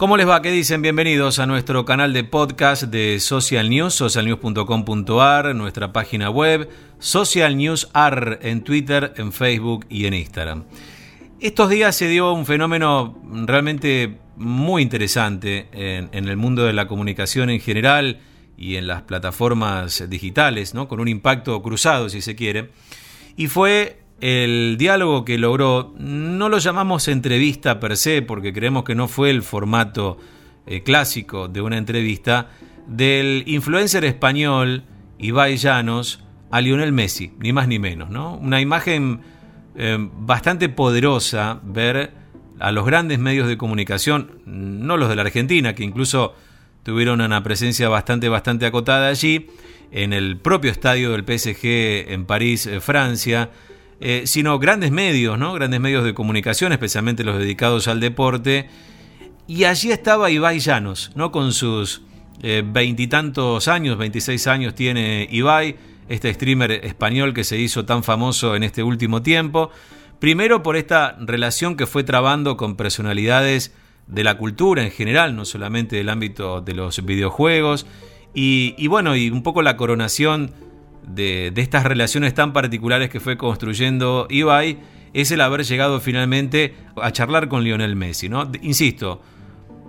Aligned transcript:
¿Cómo 0.00 0.16
les 0.16 0.26
va? 0.26 0.40
¿Qué 0.40 0.50
dicen? 0.50 0.80
Bienvenidos 0.80 1.40
a 1.40 1.46
nuestro 1.46 1.84
canal 1.84 2.14
de 2.14 2.24
podcast 2.24 2.84
de 2.84 3.20
Social 3.20 3.68
News, 3.68 3.92
socialnews.com.ar, 3.92 5.54
nuestra 5.54 5.92
página 5.92 6.30
web, 6.30 6.70
Social 6.98 7.54
News 7.58 7.90
AR 7.92 8.38
en 8.40 8.64
Twitter, 8.64 9.12
en 9.18 9.30
Facebook 9.30 9.84
y 9.90 10.06
en 10.06 10.14
Instagram. 10.14 10.64
Estos 11.38 11.68
días 11.68 11.94
se 11.94 12.08
dio 12.08 12.32
un 12.32 12.46
fenómeno 12.46 13.20
realmente 13.44 14.16
muy 14.36 14.80
interesante 14.80 15.68
en, 15.72 16.08
el 16.14 16.36
mundo 16.38 16.64
de 16.64 16.72
la 16.72 16.88
comunicación 16.88 17.50
en 17.50 17.60
general 17.60 18.20
y 18.56 18.76
en 18.76 18.86
las 18.86 19.02
plataformas 19.02 20.08
digitales, 20.08 20.72
¿no? 20.72 20.88
con 20.88 21.00
un 21.00 21.08
impacto 21.08 21.60
cruzado 21.60 22.08
si 22.08 22.22
se 22.22 22.34
quiere, 22.34 22.70
y 23.36 23.48
fue 23.48 23.98
el 24.20 24.76
diálogo 24.78 25.24
que 25.24 25.38
logró, 25.38 25.94
no 25.98 26.48
lo 26.48 26.58
llamamos 26.58 27.08
entrevista 27.08 27.80
per 27.80 27.96
se, 27.96 28.22
porque 28.22 28.52
creemos 28.52 28.84
que 28.84 28.94
no 28.94 29.08
fue 29.08 29.30
el 29.30 29.42
formato 29.42 30.18
eh, 30.66 30.82
clásico 30.82 31.48
de 31.48 31.60
una 31.62 31.78
entrevista, 31.78 32.48
del 32.86 33.44
influencer 33.46 34.04
español 34.04 34.84
Ibai 35.18 35.56
Llanos 35.56 36.22
a 36.50 36.60
Lionel 36.60 36.92
Messi, 36.92 37.32
ni 37.38 37.52
más 37.52 37.68
ni 37.68 37.78
menos. 37.78 38.10
¿no? 38.10 38.36
Una 38.36 38.60
imagen 38.60 39.20
eh, 39.76 39.96
bastante 39.98 40.68
poderosa 40.68 41.60
ver 41.62 42.12
a 42.58 42.72
los 42.72 42.84
grandes 42.84 43.18
medios 43.18 43.48
de 43.48 43.56
comunicación, 43.56 44.42
no 44.44 44.96
los 44.96 45.08
de 45.08 45.16
la 45.16 45.22
Argentina, 45.22 45.74
que 45.74 45.82
incluso 45.82 46.34
tuvieron 46.82 47.20
una 47.20 47.42
presencia 47.42 47.88
bastante, 47.88 48.28
bastante 48.28 48.66
acotada 48.66 49.08
allí, 49.08 49.48
en 49.92 50.12
el 50.12 50.36
propio 50.36 50.70
estadio 50.70 51.12
del 51.12 51.24
PSG 51.24 52.12
en 52.12 52.26
París, 52.26 52.66
eh, 52.66 52.80
Francia, 52.80 53.50
eh, 54.00 54.22
sino 54.24 54.58
grandes 54.58 54.90
medios, 54.90 55.38
¿no? 55.38 55.52
Grandes 55.52 55.78
medios 55.78 56.04
de 56.04 56.14
comunicación, 56.14 56.72
especialmente 56.72 57.22
los 57.22 57.38
dedicados 57.38 57.86
al 57.86 58.00
deporte. 58.00 58.68
Y 59.46 59.64
allí 59.64 59.92
estaba 59.92 60.30
Ibai 60.30 60.58
Llanos, 60.58 61.12
¿no? 61.14 61.30
Con 61.30 61.52
sus 61.52 62.00
eh, 62.42 62.62
veintitantos 62.64 63.68
años, 63.68 63.98
26 63.98 64.46
años 64.46 64.74
tiene 64.74 65.28
Ibai, 65.30 65.76
este 66.08 66.32
streamer 66.32 66.72
español 66.72 67.34
que 67.34 67.44
se 67.44 67.58
hizo 67.58 67.84
tan 67.84 68.02
famoso 68.02 68.56
en 68.56 68.62
este 68.62 68.82
último 68.82 69.20
tiempo. 69.22 69.70
Primero 70.18 70.62
por 70.62 70.76
esta 70.76 71.16
relación 71.20 71.76
que 71.76 71.86
fue 71.86 72.02
trabando 72.02 72.56
con 72.56 72.76
personalidades 72.76 73.74
de 74.06 74.24
la 74.24 74.38
cultura 74.38 74.82
en 74.82 74.92
general, 74.92 75.36
no 75.36 75.44
solamente 75.44 75.96
del 75.96 76.08
ámbito 76.08 76.62
de 76.62 76.72
los 76.72 77.04
videojuegos. 77.04 77.86
Y, 78.32 78.74
y 78.78 78.86
bueno, 78.86 79.14
y 79.14 79.28
un 79.28 79.42
poco 79.42 79.60
la 79.60 79.76
coronación 79.76 80.52
de, 81.14 81.52
estas 81.56 81.84
relaciones 81.84 82.34
tan 82.34 82.52
particulares 82.52 83.10
que 83.10 83.20
fue 83.20 83.36
construyendo 83.36 84.26
Ibai 84.30 84.78
es 85.12 85.30
el 85.30 85.40
haber 85.40 85.64
llegado 85.64 86.00
finalmente 86.00 86.74
a 86.96 87.10
charlar 87.10 87.48
con 87.48 87.64
Lionel 87.64 87.96
Messi. 87.96 88.28
¿no? 88.28 88.50
Insisto, 88.62 89.20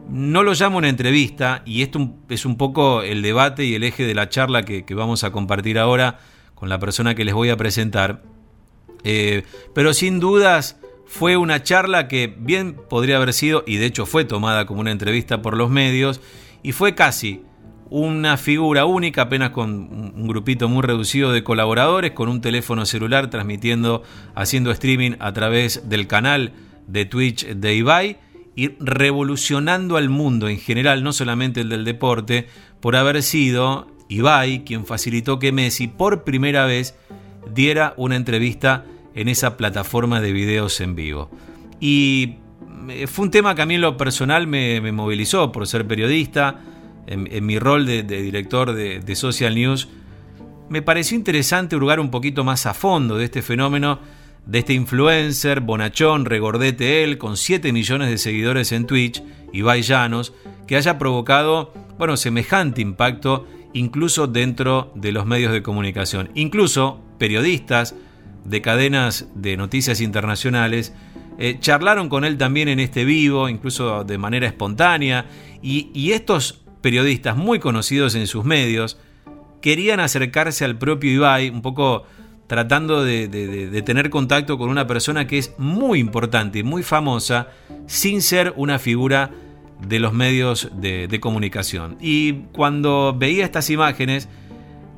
no 0.09 0.44
lo 0.44 0.53
llamo 0.53 0.78
una 0.78 0.89
entrevista 0.89 1.61
y 1.66 1.83
esto 1.83 2.16
es 2.30 2.45
un 2.45 2.58
poco 2.58 3.02
el 3.02 3.22
debate 3.22 3.66
y 3.66 3.75
el 3.75 3.83
eje 3.83 4.05
de 4.05 4.16
la 4.16 4.30
charla 4.30 4.63
que, 4.63 4.83
vamos 4.94 5.23
a 5.23 5.31
compartir 5.31 5.80
ahora 5.80 6.19
con 6.55 6.69
la 6.69 6.80
persona 6.80 7.16
que 7.16 7.25
les 7.25 7.33
voy 7.33 7.50
a 7.50 7.58
presentar. 7.58 8.23
Eh, 9.03 9.44
pero 9.73 9.94
sin 9.94 10.19
dudas 10.19 10.80
fue 11.06 11.38
una 11.38 11.61
charla 11.63 12.08
que 12.08 12.33
bien 12.38 12.75
podría 12.89 13.17
haber 13.17 13.33
sido, 13.33 13.63
y 13.67 13.78
de 13.78 13.85
hecho 13.85 14.06
fue 14.06 14.23
tomada 14.23 14.66
como 14.66 14.80
una 14.80 14.91
entrevista 14.91 15.41
por 15.41 15.58
los 15.58 15.69
medios, 15.69 16.22
y 16.63 16.72
fue 16.72 16.95
casi 16.95 17.41
una 17.92 18.38
figura 18.38 18.86
única, 18.86 19.23
apenas 19.23 19.50
con 19.50 20.14
un 20.16 20.25
grupito 20.25 20.70
muy 20.70 20.81
reducido 20.81 21.34
de 21.34 21.44
colaboradores, 21.44 22.11
con 22.11 22.30
un 22.30 22.39
teléfono 22.39 22.86
celular 22.86 23.30
transmitiendo, 23.30 24.02
haciendo 24.34 24.72
streaming 24.72 25.17
a 25.20 25.34
través 25.34 25.89
del 25.89 26.08
canal 26.08 26.53
de 26.88 27.03
Twitch 27.03 27.45
de 27.47 27.75
Ibai 27.75 28.17
y 28.56 28.69
revolucionando 28.80 29.97
al 29.97 30.08
mundo 30.08 30.47
en 30.47 30.58
general, 30.58 31.03
no 31.03 31.12
solamente 31.12 31.59
el 31.59 31.69
del 31.69 31.84
deporte, 31.84 32.47
por 32.80 32.95
haber 32.95 33.22
sido 33.23 33.88
Ibai 34.08 34.64
quien 34.64 34.86
facilitó 34.86 35.38
que 35.38 35.52
Messi 35.52 35.89
por 35.89 36.23
primera 36.23 36.66
vez 36.66 36.95
diera 37.53 37.94
una 37.97 38.16
entrevista 38.16 38.85
en 39.16 39.28
esa 39.28 39.57
plataforma 39.57 40.22
de 40.22 40.31
videos 40.31 40.80
en 40.80 40.96
vivo. 40.96 41.30
Y 41.81 42.35
eh, 42.88 43.07
fue 43.07 43.25
un 43.25 43.31
tema 43.31 43.53
que 43.53 43.63
a 43.63 43.66
mí 43.66 43.75
en 43.75 43.81
lo 43.81 43.97
personal 43.97 44.47
me, 44.47 44.80
me 44.80 44.94
movilizó 44.94 45.51
por 45.51 45.68
ser 45.68 45.85
periodista, 45.85 46.62
en, 47.07 47.45
mi 47.45 47.59
rol 47.59 47.85
de, 47.85 48.03
director 48.03 48.73
de, 48.73 49.16
Social 49.16 49.56
News, 49.56 49.88
me 50.69 50.81
pareció 50.81 51.17
interesante 51.17 51.75
hurgar 51.75 52.00
un 52.00 52.12
poquito 52.12 52.44
más 52.44 52.66
a 52.66 52.73
fondo 52.73 53.17
de 53.17 53.25
este 53.25 53.41
fenómeno, 53.41 54.00
de 54.45 54.59
este 54.59 54.73
influencer, 54.73 55.59
bonachón, 55.59 56.25
regordete 56.25 57.03
él, 57.03 57.17
con 57.17 57.38
7 57.38 57.73
millones 57.73 58.09
de 58.09 58.17
seguidores 58.17 58.72
en 58.72 58.88
Twitch, 58.88 59.22
y 59.51 59.63
Llanos, 59.81 60.34
que 60.67 60.78
haya 60.78 60.97
provocado, 60.97 61.73
bueno, 61.97 62.16
semejante 62.17 62.81
impacto 62.81 63.47
incluso 63.73 64.28
dentro 64.28 64.91
de 64.95 65.12
los 65.12 65.25
medios 65.25 65.51
de 65.51 65.62
comunicación. 65.62 66.29
Incluso 66.35 67.01
periodistas 67.18 67.95
de 68.44 68.62
cadenas 68.62 69.28
de 69.35 69.56
noticias 69.57 70.01
internacionales 70.01 70.94
eh, 71.38 71.57
charlaron 71.59 72.09
con 72.09 72.25
él 72.25 72.38
también 72.38 72.68
en 72.68 72.79
este 72.79 73.06
vivo, 73.06 73.50
incluso 73.50 74.03
de 74.03 74.18
manera 74.18 74.47
espontánea, 74.47 75.25
y, 75.62 75.89
y 75.94 76.12
estos 76.12 76.62
periodistas 76.81 77.38
muy 77.38 77.59
conocidos 77.59 78.16
en 78.16 78.28
sus 78.28 78.44
medios 78.44 78.97
querían 79.62 80.00
acercarse 80.00 80.66
al 80.66 80.78
propio 80.78 81.12
Ibai, 81.12 81.50
un 81.50 81.62
poco 81.62 82.03
tratando 82.47 83.03
de, 83.06 83.81
tener 83.86 84.09
contacto 84.09 84.58
con 84.58 84.69
una 84.69 84.86
persona 84.86 85.25
que 85.25 85.38
es 85.38 85.53
muy 85.58 86.00
importante 86.00 86.59
y 86.59 86.64
muy 86.64 86.84
famosa, 86.84 87.47
sin 87.86 88.22
ser 88.22 88.53
una 88.58 88.78
figura 88.78 89.31
de 89.80 90.00
los 90.00 90.12
medios 90.12 90.69
de, 90.74 91.18
comunicación. 91.22 91.97
Y 92.02 92.34
cuando 92.52 93.16
veía 93.18 93.46
estas 93.46 93.69
imágenes, 93.69 94.28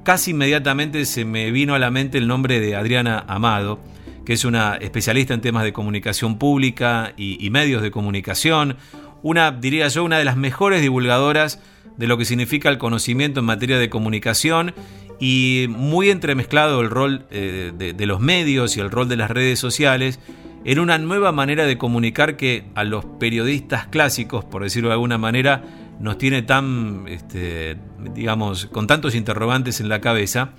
casi 0.04 0.32
inmediatamente 0.32 1.06
se 1.06 1.26
me 1.26 1.52
vino 1.52 1.76
a 1.76 1.80
la 1.80 1.92
mente 1.92 2.18
el 2.18 2.28
nombre 2.28 2.60
de 2.60 2.76
Adriana 2.76 3.24
Amado, 3.28 3.80
que 4.26 4.34
es 4.34 4.46
una 4.46 4.78
especialista 4.78 5.34
en 5.34 5.42
temas 5.42 5.64
de 5.64 5.74
comunicación 5.74 6.40
pública 6.40 7.14
y, 7.18 7.46
y 7.46 7.50
medios 7.50 7.84
de 7.84 7.92
comunicación, 7.92 8.78
una, 9.22 9.52
diría 9.52 9.88
yo, 9.90 10.04
una 10.04 10.18
de 10.18 10.26
las 10.26 10.38
mejores 10.38 10.82
divulgadoras 10.82 11.62
de 11.98 12.08
lo 12.08 12.18
que 12.18 12.26
significa 12.26 12.70
el 12.70 12.78
conocimiento 12.78 13.40
en 13.40 13.46
materia 13.46 13.78
de 13.78 13.90
comunicación 13.90 14.74
y 15.20 15.68
muy 15.70 16.10
entremezclado 16.10 16.82
el 16.82 16.90
rol 16.90 17.26
eh, 17.32 17.72
de, 17.76 18.06
los 18.06 18.20
medios 18.20 18.76
y 18.78 18.80
el 18.80 18.92
rol 18.92 19.08
de 19.08 19.16
las 19.16 19.32
redes 19.32 19.60
sociales 19.60 20.20
en 20.66 20.80
una 20.80 20.98
nueva 20.98 21.32
manera 21.32 21.66
de 21.66 21.78
comunicar 21.78 22.38
que 22.38 22.66
a 22.76 22.84
los 22.84 23.06
periodistas 23.06 23.88
clásicos, 23.88 24.46
por 24.46 24.64
decirlo 24.64 24.90
de 24.90 24.94
alguna 24.94 25.18
manera, 25.18 25.64
nos 26.00 26.18
tiene 26.18 26.42
tan, 26.42 27.06
este, 27.08 27.78
digamos, 28.14 28.68
con 28.68 28.88
tantos 28.88 29.16
interrogantes 29.16 29.82
en 29.82 29.90
la 29.90 30.02
cabeza, 30.02 30.52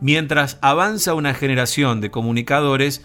mientras 0.00 0.58
avanza 0.62 1.14
una 1.14 1.32
generación 1.34 2.00
de 2.00 2.10
comunicadores 2.10 3.04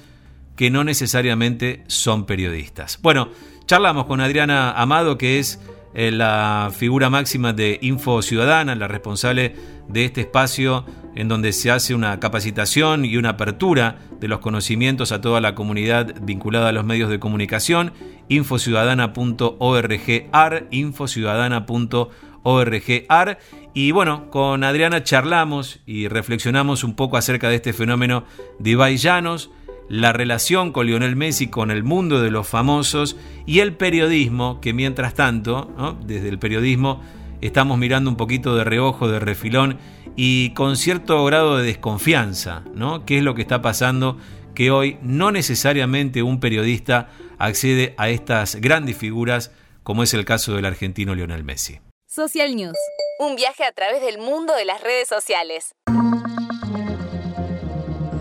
que 0.56 0.72
no 0.72 0.84
necesariamente 0.84 1.84
son 1.88 2.26
periodistas. 2.26 3.00
Bueno, 3.02 3.30
charlamos 3.68 4.06
con 4.06 4.20
Adriana 4.20 4.72
Amado, 4.72 5.18
que 5.18 5.40
es 5.40 5.60
eh, 6.00 6.12
la 6.12 6.70
figura 6.72 7.10
máxima 7.10 7.54
de 7.54 7.80
Info 7.82 8.22
Ciudadana, 8.22 8.76
la 8.76 8.88
responsable 8.88 9.56
de 9.88 10.06
este 10.06 10.22
espacio 10.22 10.86
en 11.16 11.28
donde 11.28 11.52
se 11.54 11.72
hace 11.72 11.96
una 11.96 12.20
capacitación 12.20 13.04
y 13.04 13.18
una 13.18 13.30
apertura 13.30 13.98
de 14.20 14.28
los 14.28 14.38
conocimientos 14.38 15.12
a 15.12 15.22
toda 15.22 15.42
la 15.42 15.56
comunidad 15.56 16.14
vinculada 16.22 16.70
a 16.70 16.72
los 16.72 16.86
medios 16.86 17.10
de 17.10 17.18
comunicación, 17.18 17.94
infociudadana.org.ar, 18.30 20.68
infociudadana.org.ar. 20.70 23.40
Y 23.74 23.92
bueno, 23.92 24.30
con 24.30 24.64
Adriana 24.64 25.04
charlamos 25.04 25.80
y 25.88 26.10
reflexionamos 26.10 26.84
un 26.84 26.96
poco 26.96 27.18
acerca 27.18 27.50
de 27.50 27.56
este 27.56 27.74
fenómeno 27.74 28.24
de 28.60 28.98
Llanos, 28.98 29.50
la 29.90 30.14
relación 30.14 30.72
con 30.72 30.88
Lionel 30.88 31.16
Messi 31.16 31.48
con 31.48 31.72
el 31.72 31.84
mundo 31.84 32.22
de 32.22 32.32
los 32.32 32.48
famosos 32.48 33.18
y 33.46 33.60
el 33.60 33.74
periodismo, 33.74 34.60
que 34.62 34.74
mientras 34.74 35.14
tanto, 35.14 35.96
desde 36.06 36.30
el 36.30 36.40
periodismo, 36.40 37.02
estamos 37.42 37.78
mirando 37.78 38.10
un 38.10 38.18
poquito 38.18 38.56
de 38.56 38.64
reojo, 38.64 39.08
de 39.08 39.20
refilón 39.20 39.78
y 40.16 40.52
con 40.52 40.76
cierto 40.76 41.24
grado 41.26 41.58
de 41.58 41.66
desconfianza, 41.66 42.64
¿no? 42.74 43.06
¿Qué 43.06 43.18
es 43.18 43.24
lo 43.24 43.36
que 43.36 43.44
está 43.44 43.62
pasando? 43.62 44.18
Que 44.56 44.72
hoy 44.72 44.98
no 45.02 45.32
necesariamente 45.32 46.24
un 46.24 46.40
periodista 46.40 47.10
accede 47.38 47.94
a 47.98 48.10
estas 48.10 48.56
grandes 48.56 48.98
figuras, 48.98 49.52
como 49.84 50.04
es 50.04 50.14
el 50.14 50.26
caso 50.26 50.56
del 50.56 50.66
argentino 50.66 51.16
Lionel 51.16 51.44
Messi. 51.44 51.80
Social 52.08 52.56
News. 52.56 52.78
Un 53.20 53.36
viaje 53.36 53.64
a 53.64 53.72
través 53.72 54.02
del 54.02 54.18
mundo 54.18 54.56
de 54.56 54.66
las 54.66 54.82
redes 54.82 55.08
sociales 55.08 55.76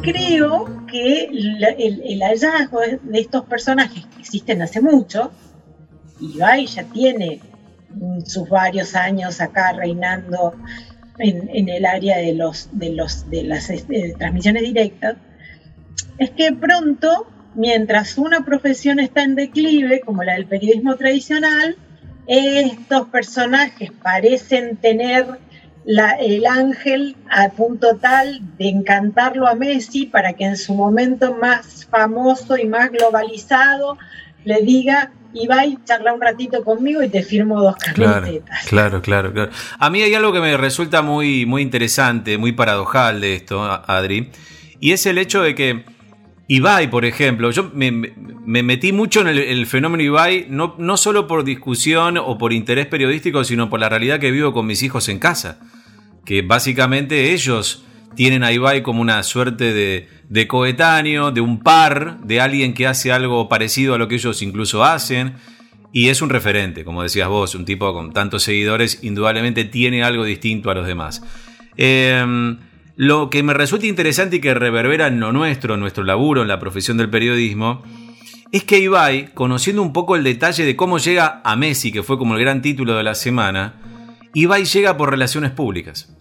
creo 0.07 0.87
que 0.87 1.25
el, 1.25 2.21
hallazgo 2.23 2.81
de 3.03 3.21
estos 3.21 3.45
personajes 3.45 4.07
que 4.07 4.21
existen 4.21 4.63
hace 4.63 4.81
mucho, 4.81 5.33
Ibai 6.21 6.67
ya 6.67 6.85
tiene 6.85 7.41
sus 8.25 8.49
varios 8.49 8.95
años 8.95 9.41
acá 9.41 9.73
reinando 9.73 10.55
en, 11.19 11.69
el 11.69 11.85
área 11.87 12.19
de, 12.19 12.35
los, 12.35 12.69
de, 12.73 12.91
los, 12.91 13.29
de 13.31 13.43
las 13.43 13.69
este, 13.71 14.15
transmisiones 14.17 14.63
directas, 14.63 15.17
es 16.19 16.31
que 16.31 16.53
pronto, 16.53 17.27
mientras 17.55 18.17
una 18.17 18.45
profesión 18.45 19.01
está 19.01 19.23
en 19.23 19.35
declive, 19.35 20.01
como 20.01 20.23
la 20.23 20.35
del 20.35 20.47
periodismo 20.47 20.97
tradicional, 20.97 21.77
estos 22.27 23.09
personajes 23.09 23.91
parecen 24.03 24.77
tener 24.77 25.39
el 25.87 26.47
ángel 26.47 27.17
a 27.31 27.49
punto 27.51 27.97
tal 27.97 28.41
de 28.59 28.69
encantarlo 28.69 29.47
a 29.47 29.55
Messi 29.55 30.07
para 30.07 30.33
que 30.33 30.45
en 30.45 30.57
su 30.57 30.75
momento 30.75 31.35
más 31.35 31.87
famoso 31.87 32.57
y 32.57 32.67
más 32.67 32.91
globalizado 32.91 33.97
le 34.45 34.63
diga, 34.63 35.13
Ibai, 35.35 35.79
charla 35.85 36.13
un 36.13 36.21
ratito 36.21 36.65
conmigo 36.65 37.03
y 37.03 37.09
te 37.09 37.23
firmo 37.23 37.61
dos 37.61 37.77
camisetas. 37.77 38.67
Claro, 38.69 39.03
claro, 39.03 39.33
claro, 39.33 39.51
A 39.79 39.91
mí 39.91 40.03
hay 40.03 40.15
algo 40.15 40.33
que 40.33 40.41
me 40.41 40.57
resulta 40.57 41.03
muy, 41.03 41.47
muy 41.47 41.63
interesante, 41.63 42.39
muy 42.39 42.53
paradojal 42.53 43.21
de 43.21 43.35
esto, 43.35 43.63
Adri, 43.63 44.31
y 44.81 44.93
es 44.93 45.07
el 45.07 45.19
hecho 45.19 45.43
de 45.43 45.55
que 45.55 45.85
Ibai, 46.49 46.89
por 46.89 47.05
ejemplo, 47.05 47.51
yo 47.51 47.71
me, 47.75 47.91
metí 47.91 48.93
mucho 48.93 49.21
en 49.21 49.29
el, 49.29 49.67
fenómeno 49.67 50.03
Ibai, 50.03 50.47
no, 50.49 50.77
no 50.79 50.97
solo 50.97 51.27
por 51.27 51.45
discusión 51.45 52.19
o 52.19 52.39
por 52.39 52.53
interés 52.53 52.87
periodístico, 52.87 53.43
sino 53.43 53.69
por 53.69 53.81
la 53.81 53.89
realidad 53.89 54.21
que 54.21 54.31
vivo 54.31 54.53
con 54.53 54.67
mis 54.67 54.83
hijos 54.83 55.09
en 55.09 55.19
casa 55.19 55.59
que 56.27 56.43
básicamente 56.43 57.33
ellos 57.33 57.85
tienen 58.17 58.43
a 58.43 58.53
Ibai 58.53 58.83
como 58.83 59.01
una 59.01 59.23
suerte 59.23 59.73
de, 59.73 60.47
coetáneo, 60.49 61.31
de 61.31 61.41
un 61.41 61.61
par, 61.61 62.19
de 62.23 62.41
alguien 62.41 62.75
que 62.75 62.87
hace 62.87 63.13
algo 63.13 63.49
parecido 63.49 63.95
a 63.95 63.99
lo 63.99 64.09
que 64.09 64.17
ellos 64.17 64.43
incluso 64.43 64.85
hacen. 64.85 65.35
Y 65.93 66.09
es 66.09 66.21
un 66.21 66.29
referente, 66.29 66.85
como 66.85 67.03
decías 67.03 67.29
vos, 67.29 67.55
un 67.55 67.65
tipo 67.65 67.91
con 67.95 68.13
tantos 68.13 68.43
seguidores, 68.43 69.03
indudablemente 69.03 69.65
tiene 69.65 70.03
algo 70.03 70.25
distinto 70.25 70.71
a 70.71 70.75
los 70.75 70.87
demás. 70.87 71.23
Em, 71.77 72.59
lo 72.97 73.31
que 73.31 73.43
me 73.43 73.55
resulta 73.55 73.87
interesante 73.87 74.37
y 74.37 74.41
que 74.41 74.53
reverbera 74.53 75.07
en 75.07 75.21
lo 75.21 75.33
nuestro, 75.33 75.75
en 75.75 75.81
nuestro 75.81 76.05
laburo, 76.05 76.43
en 76.43 76.49
la 76.49 76.59
profesión 76.59 76.97
del 76.97 77.09
periodismo, 77.09 77.83
es 78.53 78.65
que 78.65 78.79
Ibai, 78.79 79.33
conociendo 79.33 79.81
un 79.81 79.93
poco 79.93 80.17
el 80.17 80.25
detalle 80.25 80.65
de 80.65 80.77
cómo 80.77 80.99
llega 80.99 81.41
a 81.45 81.57
Messi, 81.57 81.93
que 81.93 82.03
fue 82.03 82.19
como 82.19 82.35
el 82.35 82.41
gran 82.41 82.63
título 82.63 82.97
de 82.97 83.03
la 83.03 83.15
semana, 83.15 83.86
Ibai 84.37 84.67
llega 84.67 84.99
por 84.99 85.11
relaciones 85.11 85.51
públicas. 85.51 86.15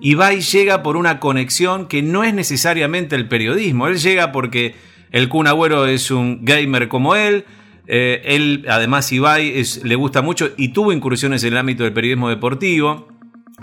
Ibai 0.00 0.40
llega 0.40 0.82
por 0.82 0.96
una 0.96 1.20
conexión 1.20 1.86
que 1.86 2.02
no 2.02 2.24
es 2.24 2.34
necesariamente 2.34 3.14
el 3.14 3.28
periodismo. 3.28 3.86
Él 3.86 3.98
llega 3.98 4.32
porque 4.32 4.74
el 5.12 5.28
Kun 5.28 5.46
Agüero 5.46 5.86
es 5.86 6.10
un 6.10 6.44
gamer 6.44 6.88
como 6.88 7.14
él. 7.14 7.44
Eh, 7.86 8.22
él, 8.24 8.66
además, 8.68 9.12
Ibai 9.12 9.62
le 9.84 9.94
gusta 9.94 10.20
mucho 10.20 10.50
y 10.56 10.70
tuvo 10.70 10.92
incursiones 10.92 11.44
en 11.44 11.52
el 11.52 11.58
ámbito 11.58 11.84
del 11.84 11.92
periodismo 11.92 12.28
deportivo, 12.28 13.06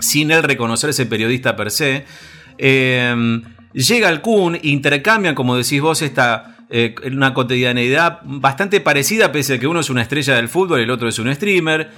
sin 0.00 0.30
él 0.30 0.42
reconocerse 0.42 1.04
periodista 1.04 1.54
per 1.54 1.70
se. 1.70 2.06
Eh, 2.56 3.42
llega 3.74 4.08
el 4.08 4.22
Kun, 4.22 4.58
intercambian, 4.62 5.34
como 5.34 5.54
decís 5.54 5.82
vos, 5.82 6.00
esta, 6.00 6.56
eh, 6.70 6.94
una 7.12 7.34
cotidianeidad 7.34 8.20
bastante 8.24 8.80
parecida, 8.80 9.32
pese 9.32 9.54
a 9.54 9.58
que 9.60 9.66
uno 9.66 9.80
es 9.80 9.90
una 9.90 10.00
estrella 10.00 10.36
del 10.36 10.48
fútbol 10.48 10.80
y 10.80 10.84
el 10.84 10.90
otro 10.90 11.08
es 11.08 11.18
un 11.18 11.32
streamer 11.34 11.90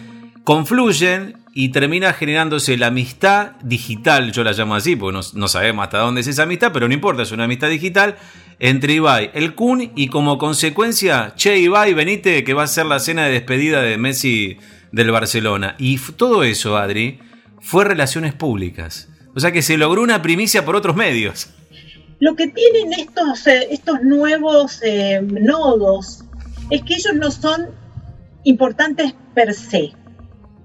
confluyen 0.49 1.37
y 1.53 1.69
termina 1.73 2.15
generándose 2.15 2.79
la 2.79 2.87
amistad 2.87 3.51
digital, 3.63 4.33
yo 4.33 4.43
la 4.43 4.53
llamo 4.53 4.77
así, 4.77 4.97
porque 4.97 5.21
no, 5.35 5.47
sabemos 5.47 5.85
hasta 5.85 5.99
dónde 5.99 6.23
es 6.23 6.27
esa 6.27 6.45
amistad, 6.45 6.73
pero 6.73 6.89
no 6.89 6.95
importa, 6.95 7.23
es 7.23 7.33
una 7.33 7.45
amistad 7.45 7.69
digital 7.69 8.17
entre 8.59 8.95
Ibai, 8.95 9.31
el 9.35 9.55
Kun 9.55 9.93
y 9.95 10.09
como 10.09 10.39
consecuencia, 10.39 11.35
che 11.37 11.59
Ibai, 11.59 11.93
venite 11.93 12.45
que 12.45 12.55
va 12.55 12.63
a 12.63 12.67
ser 12.67 12.87
la 12.87 12.99
cena 12.99 13.27
de 13.27 13.33
despedida 13.33 13.83
de 13.83 13.99
Messi 13.99 14.57
del 14.91 15.11
Barcelona. 15.11 15.75
Y 15.77 15.99
todo 15.99 16.43
eso, 16.45 16.79
Adri, 16.79 17.19
fue 17.61 17.85
relaciones 17.85 18.33
públicas. 18.33 19.11
O 19.35 19.41
sea 19.41 19.53
que 19.53 19.61
se 19.61 19.77
logró 19.77 20.01
una 20.01 20.23
primicia 20.23 20.65
por 20.65 20.77
otros 20.77 20.97
medios. 20.97 21.51
Lo 22.21 22.35
que 22.37 22.49
tienen 22.49 22.95
estos, 22.95 23.47
eh, 23.49 23.69
estos 23.71 24.01
nuevos 24.01 24.81
eh, 24.83 25.21
nodos 25.23 26.25
es 26.71 26.81
que 26.85 26.95
ellos 26.95 27.15
no 27.17 27.31
son 27.31 27.67
importantes 28.45 29.15
per 29.35 29.53
se 29.53 29.93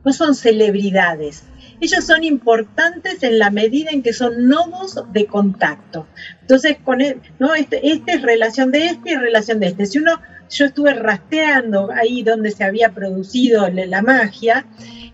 no 0.04 0.14
son 0.14 0.36
celebridades. 0.36 1.44
Ellos 1.80 2.06
son 2.06 2.24
importantes 2.24 3.24
en 3.24 3.40
la 3.40 3.50
medida 3.50 3.92
en 3.92 4.04
que 4.04 4.14
son 4.14 4.48
nodos 4.48 5.04
de 5.12 5.26
contacto. 5.26 6.08
Entonces, 6.42 6.78
con 6.84 7.00
¿no? 7.40 7.56
Este, 7.56 7.92
este, 7.92 8.14
es 8.14 8.22
relación 8.22 8.72
de 8.72 8.86
este 8.86 9.12
y 9.12 9.16
relación 9.16 9.60
de 9.60 9.68
este. 9.68 9.86
Si 9.86 9.98
uno, 9.98 10.20
yo 10.50 10.66
estuve 10.66 10.94
rastreando 10.94 11.92
ahí 11.92 12.24
donde 12.24 12.52
se 12.52 12.64
había 12.64 12.90
producido 12.90 13.68
la 13.70 14.02
magia 14.02 14.66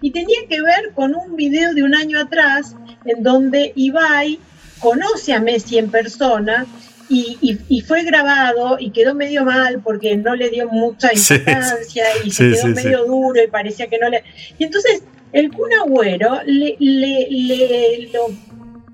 y 0.02 0.12
tenía 0.12 0.40
que 0.50 0.62
ver 0.62 0.92
con 0.94 1.16
un 1.16 1.36
video 1.36 1.74
de 1.74 1.84
un 1.84 1.96
año 1.96 2.20
atrás 2.20 2.76
en 3.06 3.24
donde 3.24 3.72
Ibai 3.76 4.40
conoce 4.80 5.34
a 5.34 5.40
Messi 5.40 5.78
en 5.78 5.90
persona 5.90 6.66
y, 7.10 7.82
fue 7.88 8.04
grabado 8.04 8.78
y 8.80 8.92
quedó 8.92 9.16
medio 9.16 9.44
mal 9.44 9.82
porque 9.84 10.16
no 10.16 10.36
le 10.36 10.50
dio 10.50 10.70
mucha 10.70 11.12
importancia 11.14 12.06
y 12.24 12.32
se 12.32 12.52
quedó 12.52 12.68
medio 12.68 13.06
duro 13.06 13.44
y 13.44 13.48
parecía 13.48 13.88
que 13.88 13.98
no 13.98 14.10
le... 14.10 14.24
Y 14.58 14.66
entonces 14.66 15.04
el 15.32 15.52
Kun 15.52 15.74
Agüero 15.74 16.42
le, 16.46 16.76
le, 16.80 18.10
lo, 18.14 18.28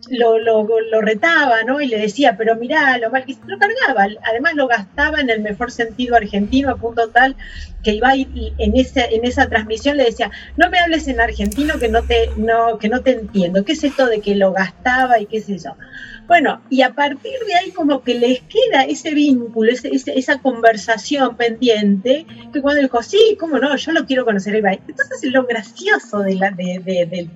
lo, 0.10 1.02
retaba, 1.02 1.64
¿no? 1.64 1.82
Y 1.82 1.88
le 1.88 1.98
decía, 1.98 2.36
pero 2.38 2.56
mirá, 2.56 2.98
lo 2.98 3.10
mal 3.10 3.26
que 3.26 3.36
lo 3.46 3.58
cargaba. 3.58 4.08
Además 4.24 4.54
lo 4.56 4.68
gastaba 4.68 5.20
en 5.20 5.30
el 5.30 5.42
mejor 5.42 5.72
sentido 5.72 6.16
argentino 6.16 6.72
a 6.72 6.78
punto 6.78 7.10
tal 7.10 7.36
que 7.84 7.94
iba 7.94 8.14
en 8.16 8.76
esa, 8.76 9.06
en 9.06 9.26
esa 9.26 9.48
transmisión 9.48 9.98
le 9.98 10.06
decía, 10.06 10.32
no 10.58 10.72
me 10.72 10.80
hables 10.80 11.08
en 11.08 11.20
argentino 11.20 11.78
que 11.78 11.88
no 11.88 12.02
te, 12.02 12.32
no, 12.36 12.80
que 12.80 12.90
no 12.90 13.02
te 13.02 13.12
entiendo. 13.12 13.64
¿Qué 13.64 13.74
es 13.74 13.84
esto 13.84 14.08
de 14.08 14.22
que 14.22 14.36
lo 14.36 14.54
gastaba 14.54 15.20
y 15.20 15.28
qué 15.28 15.38
es 15.38 15.50
eso? 15.50 15.76
Bueno, 16.28 16.62
y 16.72 16.82
a 16.82 16.94
partir 16.96 17.38
de 17.48 17.54
ahí 17.54 17.72
como 17.72 18.02
que 18.02 18.16
les 18.16 18.42
queda 18.42 18.84
ese 18.84 19.14
vínculo, 19.14 19.72
esa 19.72 20.40
conversación 20.40 21.38
pendiente, 21.38 22.26
que 22.52 22.62
cuando 22.62 22.82
dijo, 22.82 23.04
sí, 23.04 23.38
cómo 23.40 23.60
no, 23.60 23.76
yo 23.76 23.92
lo 23.92 24.06
quiero 24.06 24.26
conocer, 24.26 24.56
entonces 24.56 25.32
lo 25.32 25.46
gracioso 25.46 26.20
de 26.20 26.36
la, 26.36 26.50
de, 26.50 27.30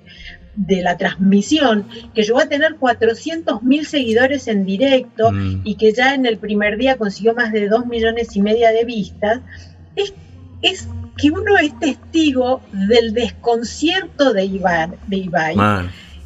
la 0.55 0.97
transmisión, 0.97 1.85
que 2.13 2.23
llegó 2.23 2.39
a 2.39 2.47
tener 2.47 2.75
400 2.75 3.63
mil 3.63 3.85
seguidores 3.85 4.47
en 4.47 4.65
directo 4.65 5.31
mm. 5.31 5.61
y 5.63 5.75
que 5.75 5.93
ya 5.93 6.13
en 6.13 6.25
el 6.25 6.37
primer 6.37 6.77
día 6.77 6.97
consiguió 6.97 7.33
más 7.33 7.51
de 7.51 7.67
2 7.67 7.85
millones 7.85 8.35
y 8.35 8.41
media 8.41 8.71
de 8.71 8.85
vistas, 8.85 9.41
es, 9.95 10.13
es 10.61 10.87
que 11.17 11.31
uno 11.31 11.57
es 11.57 11.77
testigo 11.79 12.61
del 12.71 13.13
desconcierto 13.13 14.33
de, 14.33 14.45
Ibai. 14.45 14.91
De 15.07 15.17
Ibai. 15.17 15.55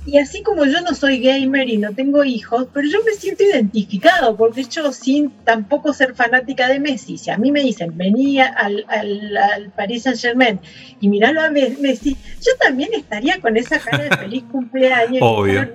Y 0.05 0.17
así 0.17 0.44
como 0.44 0.65
yo 0.65 0.81
no 0.81 0.94
soy 0.94 1.19
gamer 1.19 1.69
y 1.69 1.77
no 1.77 1.94
tengo 1.94 2.25
hijos, 2.25 2.67
pero 2.73 2.88
yo 2.88 3.00
me 3.05 3.13
siento 3.13 3.44
identificado, 3.44 4.35
porque 4.35 4.65
yo 4.65 4.91
sin 4.91 5.29
tampoco 5.45 5.94
ser 5.94 6.13
fanática 6.13 6.67
de 6.67 6.79
Messi, 6.79 7.17
si 7.17 7.29
a 7.31 7.38
mí 7.38 7.51
me 7.51 7.61
dicen, 7.61 7.97
venía 7.97 8.47
al, 8.47 8.83
al, 8.89 9.38
al 9.38 9.71
Paris 9.71 10.03
Saint 10.03 10.19
Germain 10.19 10.59
y 11.00 11.07
miralo 11.07 11.41
a 11.41 11.50
Messi, 11.50 12.17
yo 12.41 12.51
también 12.59 12.89
estaría 12.94 13.39
con 13.39 13.55
esa 13.55 13.79
cara 13.79 14.04
de 14.04 14.18
feliz 14.18 14.44
cumpleaños 14.51 15.21
Obvio. 15.21 15.63
Y 15.63 15.66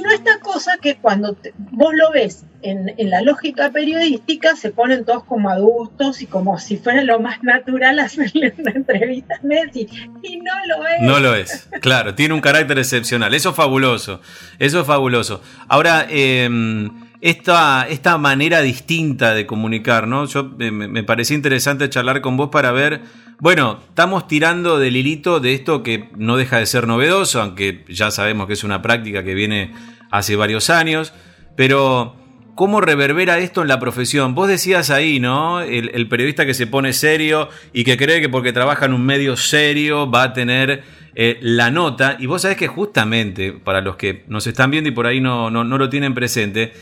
no 0.00 0.10
esta 0.10 0.38
cosa 0.40 0.78
que 0.80 0.96
cuando 0.96 1.36
vos 1.72 1.92
lo 1.94 2.10
ves 2.12 2.44
en, 2.62 2.94
la 3.10 3.22
lógica 3.22 3.70
periodística 3.70 4.56
se 4.56 4.70
ponen 4.70 5.04
todos 5.04 5.24
como 5.24 5.50
adultos 5.50 6.22
y 6.22 6.26
como 6.26 6.58
si 6.58 6.76
fuera 6.76 7.02
lo 7.02 7.20
más 7.20 7.42
natural 7.42 7.98
hacerle 8.00 8.54
una 8.58 8.70
entrevista 8.70 9.34
a 9.42 9.46
Messi. 9.46 9.88
Y 10.22 10.36
no 10.38 10.52
lo 10.66 10.86
es. 10.86 11.02
No 11.02 11.20
lo 11.20 11.34
es, 11.34 11.68
claro, 11.80 12.14
tiene 12.14 12.34
un 12.34 12.40
carácter 12.40 12.78
excepcional. 12.78 13.34
Eso 13.34 13.50
es 13.50 13.56
fabuloso, 13.56 14.20
eso 14.58 14.80
es 14.80 14.86
fabuloso. 14.86 15.42
Ahora, 15.68 16.06
em, 16.08 17.11
esta, 17.22 17.86
esta 17.88 18.18
manera 18.18 18.60
distinta 18.60 19.32
de 19.32 19.46
comunicar, 19.46 20.06
¿no? 20.06 20.26
Yo 20.26 20.44
me, 20.44 20.70
me 20.70 21.02
parecía 21.02 21.36
interesante 21.36 21.88
charlar 21.88 22.20
con 22.20 22.36
vos 22.36 22.50
para 22.50 22.72
ver 22.72 23.00
bueno, 23.42 23.80
estamos 23.88 24.28
tirando 24.28 24.78
del 24.78 24.94
hilito 24.94 25.40
de 25.40 25.52
esto 25.52 25.82
que 25.82 26.08
no 26.16 26.36
deja 26.36 26.58
de 26.58 26.66
ser 26.66 26.86
novedoso, 26.86 27.42
aunque 27.42 27.84
ya 27.88 28.12
sabemos 28.12 28.46
que 28.46 28.52
es 28.52 28.62
una 28.62 28.82
práctica 28.82 29.24
que 29.24 29.34
viene 29.34 29.72
hace 30.12 30.36
varios 30.36 30.70
años, 30.70 31.12
pero 31.56 32.14
¿cómo 32.54 32.80
reverbera 32.80 33.40
esto 33.40 33.62
en 33.62 33.66
la 33.66 33.80
profesión? 33.80 34.36
Vos 34.36 34.46
decías 34.46 34.90
ahí, 34.90 35.18
¿no? 35.18 35.60
El, 35.60 36.06
periodista 36.06 36.46
que 36.46 36.54
se 36.54 36.68
pone 36.68 36.92
serio 36.92 37.48
y 37.72 37.82
que 37.82 37.96
cree 37.96 38.20
que 38.20 38.28
porque 38.28 38.52
trabaja 38.52 38.86
en 38.86 38.94
un 38.94 39.04
medio 39.04 39.36
serio 39.36 40.08
va 40.08 40.22
a 40.22 40.32
tener 40.34 40.84
eh, 41.16 41.38
la 41.40 41.72
nota, 41.72 42.16
y 42.20 42.26
vos 42.26 42.42
sabés 42.42 42.56
que 42.56 42.68
justamente, 42.68 43.50
para 43.50 43.80
los 43.80 43.96
que 43.96 44.22
nos 44.28 44.46
están 44.46 44.70
viendo 44.70 44.88
y 44.88 44.92
por 44.92 45.08
ahí 45.08 45.20
no, 45.20 45.50
no, 45.50 45.64
lo 45.64 45.88
tienen 45.88 46.14
presente, 46.14 46.74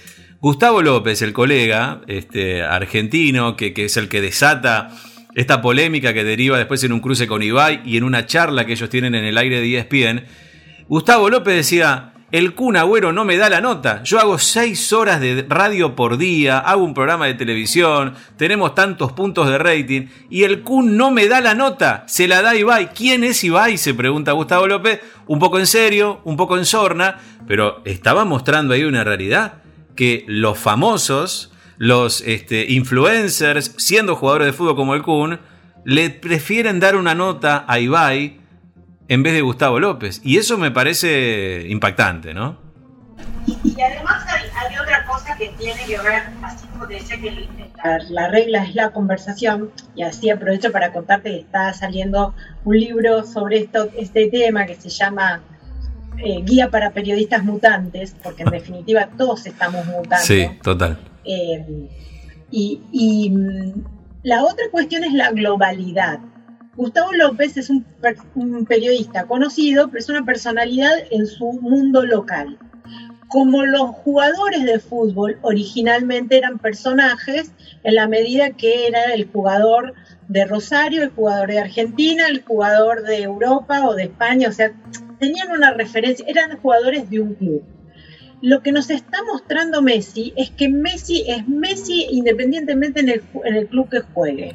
Gustavo 0.42 0.80
López, 0.80 1.20
el 1.20 1.35
colega 1.35 2.00
este, 2.06 2.62
argentino, 2.62 3.56
que, 3.56 3.75
es 3.76 3.99
el 3.99 4.09
que 4.09 4.23
desata 4.23 4.88
esta 5.35 5.61
polémica 5.61 6.14
que 6.14 6.25
deriva 6.25 6.56
después 6.56 6.82
en 6.82 6.92
un 6.92 7.00
cruce 7.00 7.26
con 7.26 7.42
Ibai 7.42 7.82
y 7.85 7.99
en 7.99 8.04
una 8.04 8.25
charla 8.25 8.64
que 8.64 8.73
ellos 8.73 8.88
tienen 8.88 9.14
en 9.14 9.25
el 9.25 9.37
aire 9.37 9.61
de 9.61 9.78
ESPN, 9.78 10.25
Gustavo 10.88 11.28
López 11.28 11.54
decía, 11.54 12.14
el 12.32 12.54
Kun 12.54 12.78
Agüero 12.78 13.12
no 13.12 13.26
me 13.26 13.37
da 13.37 13.50
la 13.50 13.61
nota. 13.61 14.02
Yo 14.02 14.18
hago 14.18 14.38
seis 14.38 14.94
horas 14.94 15.20
de 15.20 15.44
radio 15.47 15.94
por 15.94 16.16
día, 16.16 16.59
hago 16.59 16.85
un 16.85 16.94
programa 16.94 17.26
de 17.26 17.35
televisión, 17.35 18.14
tenemos 18.38 18.75
tantos 18.75 19.12
puntos 19.12 19.47
de 19.47 19.59
rating 19.59 20.06
y 20.30 20.44
el 20.44 20.62
Kun 20.62 20.97
no 20.97 21.11
me 21.11 21.28
da 21.28 21.42
la 21.42 21.54
nota. 21.54 22.04
Se 22.06 22.26
la 22.26 22.40
da 22.40 22.56
Ibai. 22.56 22.94
¿Quién 22.94 23.25
es 23.25 23.44
Ibai? 23.44 23.76
Se 23.76 23.92
pregunta 23.92 24.32
Gustavo 24.32 24.66
López, 24.66 25.00
un 25.26 25.38
poco 25.38 25.59
en 25.59 25.66
serio, 25.66 26.23
un 26.25 26.38
poco 26.38 26.56
en 26.56 26.64
sorna, 26.64 27.18
pero 27.47 27.82
estaba 27.85 28.25
mostrando 28.25 28.73
ahí 28.73 28.85
una 28.85 29.04
realidad 29.04 29.61
que 30.00 30.25
los 30.28 30.59
famosos 30.59 31.52
los 31.76 32.23
este, 32.23 32.73
influencers, 32.73 33.75
siendo 33.76 34.16
jugadores 34.16 34.47
de 34.47 34.52
fútbol 34.54 34.75
como 34.75 34.95
el 34.95 35.02
Kun, 35.02 35.40
le 35.85 36.09
prefieren 36.09 36.80
dar 36.80 36.97
una 36.97 37.14
nota 37.14 37.66
a 37.69 37.78
Ibai 37.78 38.40
en 39.09 39.23
vez 39.23 39.35
de 39.35 39.42
Gustavo 39.42 39.78
López. 39.78 40.23
Y 40.25 40.38
eso 40.38 40.57
me 40.57 40.71
parece 40.71 41.66
impactante, 41.69 42.33
¿no? 42.33 42.59
Y, 43.47 43.78
además 43.78 44.25
hay, 44.26 44.78
otra 44.78 45.04
cosa 45.04 45.37
que 45.37 45.49
tiene 45.59 45.85
que 45.85 45.99
ver, 45.99 46.23
así 46.45 46.66
como 46.69 46.87
te 46.87 46.95
decía 46.95 47.21
que 47.21 47.47
la, 48.09 48.28
regla 48.28 48.64
es 48.64 48.75
la 48.75 48.92
conversación, 48.92 49.71
y 49.95 50.02
así 50.02 50.30
aprovecho 50.30 50.73
para 50.73 50.95
contarte 50.95 51.28
que 51.28 51.40
está 51.40 51.75
saliendo 51.75 52.35
un 52.64 52.80
libro 52.80 53.23
sobre 53.26 53.59
esto, 53.59 53.90
este 53.99 54.28
tema 54.28 54.64
que 54.64 54.76
se 54.76 54.88
llama 54.88 55.42
eh, 56.22 56.42
Guía 56.44 56.70
para 56.70 56.90
Periodistas 56.90 57.44
Mutantes, 57.44 58.14
porque 58.22 58.42
en 58.42 58.50
definitiva 58.50 59.08
todos 59.16 59.46
estamos 59.46 59.86
mutando. 59.86 60.24
Sí, 60.24 60.46
total. 60.62 60.98
Eh, 61.24 61.88
y, 62.50 63.30
mm, 63.30 63.84
la 64.22 64.44
otra 64.44 64.64
cuestión 64.70 65.04
es 65.04 65.12
la 65.12 65.30
globalidad. 65.30 66.20
Gustavo 66.76 67.12
López 67.12 67.56
es 67.56 67.70
un, 67.70 67.84
periodista 68.66 69.26
conocido, 69.26 69.88
pero 69.88 69.98
es 69.98 70.08
una 70.08 70.24
personalidad 70.24 70.92
en 71.10 71.26
su 71.26 71.52
mundo 71.52 72.04
local. 72.04 72.58
Como 73.28 73.64
los 73.64 73.90
jugadores 73.90 74.64
de 74.64 74.78
fútbol 74.78 75.38
originalmente 75.42 76.36
eran 76.36 76.58
personajes, 76.58 77.52
en 77.84 77.94
la 77.94 78.08
medida 78.08 78.50
que 78.50 78.88
era 78.88 79.14
el 79.14 79.30
jugador 79.30 79.94
de 80.28 80.44
Rosario, 80.44 81.02
el 81.02 81.10
jugador 81.10 81.50
de 81.50 81.60
Argentina, 81.60 82.26
el 82.28 82.42
jugador 82.42 83.02
de 83.02 83.22
Europa 83.22 83.86
o 83.86 83.94
de 83.94 84.04
España, 84.04 84.48
o 84.48 84.52
sea, 84.52 84.72
tenían 85.20 85.50
una 85.50 85.72
referencia, 85.72 86.24
eran 86.26 86.58
jugadores 86.58 87.08
de 87.10 87.20
un 87.20 87.34
club 87.34 87.62
lo 88.42 88.62
que 88.62 88.72
nos 88.72 88.90
está 88.90 89.18
mostrando 89.24 89.82
Messi 89.82 90.32
es 90.36 90.50
que 90.50 90.68
Messi 90.68 91.24
es 91.28 91.46
Messi 91.46 92.06
independientemente 92.10 93.00
en 93.00 93.08
el, 93.08 93.66
club 93.68 93.88
que 93.90 94.00
juegue. 94.00 94.52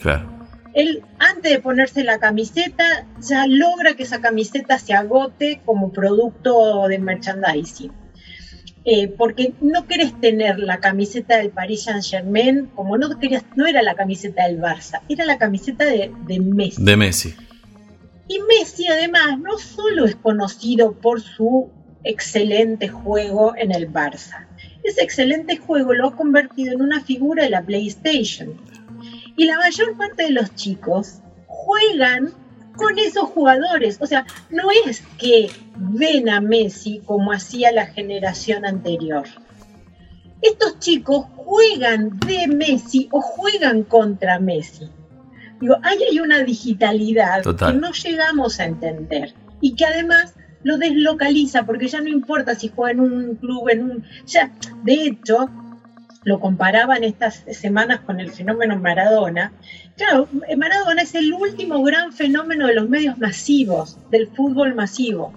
Él, 0.74 1.04
antes 1.20 1.52
de 1.54 1.60
ponerse 1.60 2.04
la 2.04 2.20
camiseta, 2.20 3.06
ya 3.22 3.48
logra 3.48 3.94
que 3.94 4.04
esa 4.04 4.20
camiseta 4.20 4.78
se 4.78 4.94
agote 4.94 5.62
como 5.66 5.94
producto 5.94 6.88
de 6.90 7.00
merchandising. 7.00 7.92
Eh, 8.88 9.08
porque 9.08 9.54
no 9.62 9.88
querés 9.88 10.20
tener 10.20 10.60
la 10.60 10.80
camiseta 10.80 11.38
del 11.38 11.50
Paris 11.50 11.84
Saint 11.86 12.04
Germain, 12.04 12.68
como 12.76 12.98
no 12.98 13.18
querías, 13.18 13.44
no 13.56 13.66
era 13.66 13.82
la 13.82 13.96
camiseta 13.96 14.46
del 14.46 14.60
Barça, 14.60 15.02
era 15.10 15.26
la 15.26 15.40
camiseta 15.40 15.86
de, 15.86 16.12
de 16.28 16.40
Messi. 16.40 16.84
De 16.84 16.96
Messi. 16.96 17.36
Y 18.28 18.40
Messi 18.40 18.88
además 18.88 19.40
no 19.40 19.58
solo 19.58 20.06
es 20.06 20.16
conocido 20.16 20.94
por 20.94 21.22
su 21.22 21.70
excelente 22.04 22.88
juego 22.88 23.54
en 23.56 23.74
el 23.74 23.92
Barça. 23.92 24.48
Ese 24.84 25.02
excelente 25.02 25.58
juego 25.58 25.94
lo 25.94 26.08
ha 26.08 26.16
convertido 26.16 26.74
en 26.74 26.82
una 26.82 27.02
figura 27.02 27.44
de 27.44 27.50
la 27.50 27.64
PlayStation. 27.64 28.54
Y 29.36 29.46
la 29.46 29.58
mayor 29.58 29.98
parte 29.98 30.24
de 30.24 30.32
los 30.32 30.54
chicos 30.56 31.20
juegan 31.48 32.34
con 32.76 32.98
esos 33.00 33.30
jugadores. 33.30 33.98
O 34.02 34.08
sea, 34.08 34.26
no 34.50 34.70
es 34.86 35.02
que 35.20 35.50
ven 35.78 36.30
a 36.30 36.42
Messi 36.42 37.02
como 37.06 37.32
hacía 37.32 37.72
la 37.72 37.88
generación 37.88 38.66
anterior. 38.66 39.26
Estos 40.42 40.80
chicos 40.80 41.26
juegan 41.36 42.20
de 42.20 42.48
Messi 42.48 43.08
o 43.12 43.22
juegan 43.22 43.84
contra 43.84 44.40
Messi. 44.40 44.90
Digo, 45.62 45.76
ahí 45.84 45.98
hay 46.10 46.20
una 46.20 46.44
digitalidad 46.44 47.44
que 47.44 47.74
no 47.74 47.92
llegamos 47.92 48.60
a 48.60 48.66
entender 48.66 49.34
y 49.62 49.76
que 49.76 49.86
además 49.86 50.36
lo 50.64 50.78
deslocaliza, 50.78 51.66
porque 51.66 51.88
ya 51.88 52.02
no 52.02 52.10
importa 52.10 52.56
si 52.56 52.70
juega 52.70 52.92
en 52.92 53.00
un 53.00 53.36
club, 53.36 53.70
en 53.70 53.84
un... 53.84 54.04
Ya, 54.26 54.52
de 54.84 54.94
hecho, 54.94 55.50
lo 56.24 56.40
comparaban 56.40 57.04
estas 57.04 57.46
semanas 57.52 58.00
con 58.00 58.20
el 58.20 58.32
fenómeno 58.32 58.78
Maradona. 58.78 59.54
Claro, 59.96 60.28
Maradona 60.58 61.04
es 61.04 61.14
el 61.14 61.32
último 61.34 61.84
gran 61.84 62.12
fenómeno 62.12 62.68
de 62.68 62.74
los 62.74 62.90
medios 62.90 63.18
masivos, 63.20 64.00
del 64.10 64.28
fútbol 64.28 64.74
masivo. 64.74 65.34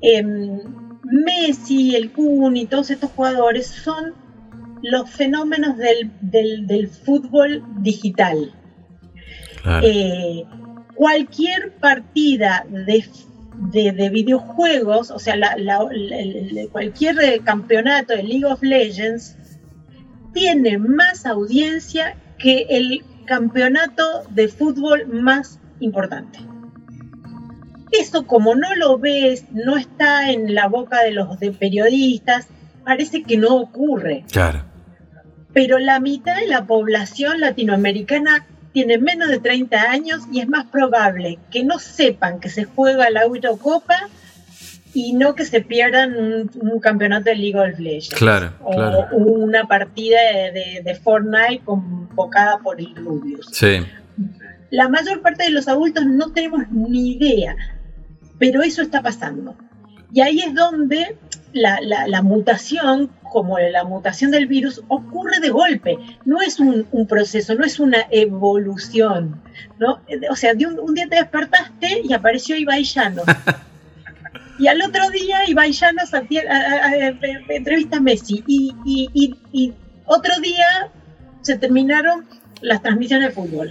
Em, 0.00 0.60
Messi, 1.04 1.94
el 1.94 2.10
Kun 2.10 2.56
y 2.56 2.66
todos 2.66 2.90
estos 2.90 3.10
jugadores 3.10 3.66
son 3.66 4.14
los 4.82 5.10
fenómenos 5.10 5.76
del, 5.76 6.88
fútbol 6.88 7.62
digital. 7.80 8.54
Eh, 9.82 10.44
cualquier 10.94 11.72
partida 11.80 12.66
de 12.68 13.04
de, 13.56 14.08
videojuegos, 14.10 15.10
o 15.10 15.18
sea, 15.18 15.36
cualquier 16.72 17.42
campeonato 17.44 18.14
de 18.14 18.22
League 18.22 18.44
of 18.44 18.62
Legends 18.62 19.36
tiene 20.32 20.78
más 20.78 21.26
audiencia 21.26 22.16
que 22.38 22.66
el 22.68 23.04
campeonato 23.24 24.24
de 24.30 24.48
fútbol 24.48 25.06
más 25.06 25.60
importante. 25.80 26.40
Eso 27.92 28.26
como 28.26 28.56
no 28.56 28.74
lo 28.74 28.98
ves, 28.98 29.44
no 29.52 29.76
está 29.76 30.30
en 30.30 30.54
la 30.54 30.66
boca 30.66 31.02
de 31.02 31.12
los 31.12 31.38
de 31.38 31.52
periodistas, 31.52 32.48
parece 32.84 33.22
que 33.22 33.36
no 33.36 33.56
ocurre. 33.56 34.24
Claro. 34.32 34.64
Pero 35.52 35.78
la 35.78 36.00
mitad 36.00 36.36
de 36.36 36.48
la 36.48 36.66
población 36.66 37.40
latinoamericana 37.40 38.46
tiene 38.74 38.98
menos 38.98 39.28
de 39.28 39.38
30 39.38 39.90
años 39.90 40.22
y 40.32 40.40
es 40.40 40.48
más 40.48 40.66
probable 40.66 41.38
que 41.52 41.62
no 41.62 41.78
sepan 41.78 42.40
que 42.40 42.50
se 42.50 42.64
juega 42.64 43.08
la 43.08 43.22
Eurocopa 43.22 43.94
y 44.92 45.12
no 45.12 45.36
que 45.36 45.44
se 45.44 45.60
pierdan 45.60 46.50
un, 46.60 46.80
campeonato 46.80 47.30
de 47.30 47.36
League 47.36 47.58
of 47.58 47.78
Legends. 47.78 48.14
Claro, 48.14 48.52
o 48.60 49.16
una 49.16 49.66
partida 49.68 50.18
de, 50.52 51.00
Fortnite 51.02 51.62
convocada 51.64 52.58
por 52.58 52.80
el 52.80 52.94
Rubius. 52.96 53.46
Sí. 53.52 53.78
La 54.70 54.88
mayor 54.88 55.22
parte 55.22 55.44
de 55.44 55.50
los 55.50 55.68
adultos 55.68 56.04
no 56.04 56.32
tenemos 56.32 56.68
ni 56.70 57.12
idea, 57.12 57.56
pero 58.38 58.62
eso 58.62 58.82
está 58.82 59.02
pasando. 59.02 59.56
Y 60.12 60.20
ahí 60.20 60.40
es 60.40 60.52
donde 60.52 61.16
la, 61.52 62.22
mutación, 62.22 63.10
como 63.34 63.58
la 63.58 63.82
mutación 63.82 64.30
del 64.30 64.46
virus, 64.46 64.80
ocurre 64.86 65.40
de 65.40 65.50
golpe. 65.50 65.98
No 66.24 66.40
es 66.40 66.60
un, 66.60 66.86
proceso, 67.08 67.56
no 67.56 67.64
es 67.64 67.80
una 67.80 68.06
evolución. 68.10 69.42
¿no? 69.80 70.00
O 70.30 70.36
sea, 70.36 70.54
de 70.54 70.66
un, 70.66 70.94
día 70.94 71.08
te 71.08 71.16
despertaste 71.16 72.02
y 72.04 72.12
apareció 72.12 72.54
Ibai 72.54 72.84
Llanos. 72.84 73.24
y 74.60 74.68
al 74.68 74.80
otro 74.82 75.10
día 75.10 75.48
Ibai 75.48 75.72
Llanos 75.72 76.10
entrevista 77.48 77.96
a 77.96 78.00
Messi. 78.00 78.44
Y, 78.46 78.72
y, 78.84 79.74
otro 80.06 80.32
día 80.40 80.92
se 81.40 81.58
terminaron 81.58 82.26
las 82.60 82.82
transmisiones 82.82 83.30
de 83.30 83.34
fútbol. 83.34 83.70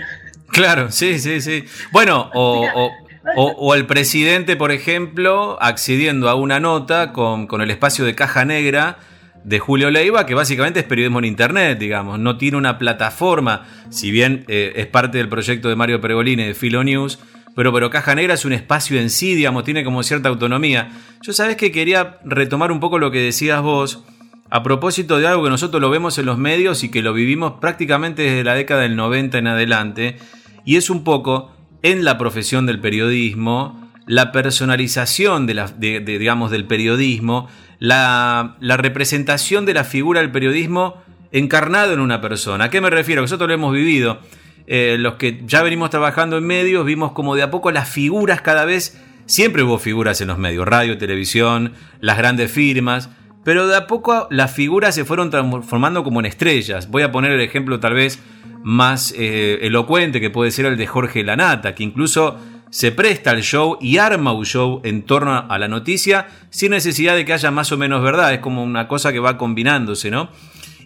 Claro, 0.49 0.91
sí, 0.91 1.19
sí, 1.19 1.39
sí. 1.39 1.63
Bueno, 1.93 2.29
o, 2.33 2.91
o, 3.35 3.73
el 3.73 3.85
presidente, 3.85 4.57
por 4.57 4.71
ejemplo, 4.71 5.57
accediendo 5.61 6.29
a 6.29 6.35
una 6.35 6.59
nota 6.59 7.13
con, 7.13 7.47
el 7.61 7.71
espacio 7.71 8.03
de 8.03 8.15
caja 8.15 8.43
negra 8.43 8.97
de 9.43 9.59
Julio 9.59 9.91
Leiva, 9.91 10.25
que 10.25 10.33
básicamente 10.33 10.79
es 10.79 10.85
periodismo 10.85 11.19
en 11.19 11.25
Internet, 11.25 11.79
digamos, 11.79 12.19
no 12.19 12.37
tiene 12.37 12.57
una 12.57 12.77
plataforma, 12.77 13.65
si 13.89 14.11
bien 14.11 14.45
eh, 14.47 14.73
es 14.75 14.87
parte 14.87 15.17
del 15.17 15.29
proyecto 15.29 15.69
de 15.69 15.75
Mario 15.75 15.99
Pergolini 15.99 16.43
de 16.43 16.53
Filo 16.53 16.83
News, 16.83 17.19
pero, 17.55 17.71
pero 17.71 17.89
Caja 17.89 18.15
Negra 18.15 18.33
es 18.33 18.45
un 18.45 18.53
espacio 18.53 18.99
en 18.99 19.09
sí, 19.09 19.35
digamos, 19.35 19.63
tiene 19.63 19.83
como 19.83 20.01
cierta 20.03 20.29
autonomía. 20.29 20.91
Yo 21.21 21.33
sabes 21.33 21.55
que 21.55 21.71
quería 21.71 22.19
retomar 22.23 22.71
un 22.71 22.79
poco 22.79 22.97
lo 22.99 23.11
que 23.11 23.19
decías 23.19 23.61
vos, 23.61 24.03
a 24.49 24.63
propósito 24.63 25.19
de 25.19 25.27
algo 25.27 25.43
que 25.43 25.49
nosotros 25.49 25.81
lo 25.81 25.89
vemos 25.89 26.17
en 26.17 26.25
los 26.25 26.37
medios 26.37 26.83
y 26.83 26.89
que 26.89 27.01
lo 27.01 27.13
vivimos 27.13 27.53
prácticamente 27.59 28.23
desde 28.23 28.43
la 28.43 28.55
década 28.55 28.81
del 28.81 28.95
90 28.95 29.37
en 29.37 29.47
adelante, 29.47 30.17
y 30.65 30.77
es 30.77 30.89
un 30.89 31.03
poco 31.03 31.51
en 31.81 32.05
la 32.05 32.17
profesión 32.17 32.65
del 32.65 32.79
periodismo, 32.79 33.91
la 34.05 34.31
personalización 34.31 35.45
de 35.47 35.53
la, 35.53 35.67
digamos, 35.67 36.51
del 36.51 36.65
periodismo, 36.65 37.47
la, 37.83 38.55
representación 38.61 39.65
de 39.65 39.73
la 39.73 39.83
figura 39.83 40.21
del 40.21 40.31
periodismo 40.31 41.03
encarnado 41.33 41.91
en 41.91 41.99
una 41.99 42.21
persona. 42.21 42.65
¿A 42.65 42.69
qué 42.69 42.79
me 42.79 42.89
refiero? 42.89 43.21
Nosotros 43.21 43.49
lo 43.49 43.53
hemos 43.55 43.73
vivido. 43.73 44.19
Eh, 44.67 44.95
los 44.97 45.15
que 45.15 45.41
ya 45.45 45.61
venimos 45.63 45.89
trabajando 45.89 46.37
en 46.37 46.45
medios, 46.45 46.85
vimos 46.85 47.11
como 47.11 47.35
de 47.35 47.41
a 47.41 47.51
poco 47.51 47.71
las 47.71 47.89
figuras 47.89 48.39
cada 48.39 48.63
vez, 48.63 49.03
siempre 49.25 49.63
hubo 49.63 49.79
figuras 49.79 50.21
en 50.21 50.29
los 50.29 50.37
medios, 50.37 50.65
radio, 50.65 50.97
televisión, 50.97 51.73
las 51.99 52.17
grandes 52.17 52.49
firmas, 52.49 53.09
pero 53.43 53.67
de 53.67 53.75
a 53.75 53.85
poco 53.85 54.29
las 54.31 54.53
figuras 54.53 54.95
se 54.95 55.03
fueron 55.03 55.29
transformando 55.29 56.05
como 56.05 56.21
en 56.21 56.27
estrellas. 56.27 56.89
Voy 56.89 57.03
a 57.03 57.11
poner 57.11 57.33
el 57.33 57.41
ejemplo 57.41 57.81
tal 57.81 57.95
vez 57.95 58.23
más 58.63 59.13
eh, 59.17 59.59
elocuente 59.61 60.21
que 60.21 60.29
puede 60.29 60.51
ser 60.51 60.67
el 60.67 60.77
de 60.77 60.87
Jorge 60.87 61.21
Lanata, 61.21 61.75
que 61.75 61.83
incluso 61.83 62.39
se 62.73 62.91
presta 62.91 63.29
al 63.29 63.43
show 63.43 63.77
y 63.79 63.99
arma 63.99 64.33
un 64.33 64.47
show 64.47 64.81
en 64.83 65.03
torno 65.03 65.45
a 65.47 65.59
la 65.59 65.67
noticia 65.67 66.25
sin 66.49 66.71
necesidad 66.71 67.15
de 67.15 67.23
que 67.23 67.31
haya 67.31 67.51
más 67.51 67.71
o 67.71 67.77
menos 67.77 68.01
verdad, 68.01 68.33
es 68.33 68.39
como 68.39 68.63
una 68.63 68.87
cosa 68.87 69.13
que 69.13 69.19
va 69.19 69.37
combinándose, 69.37 70.09
¿no? 70.09 70.31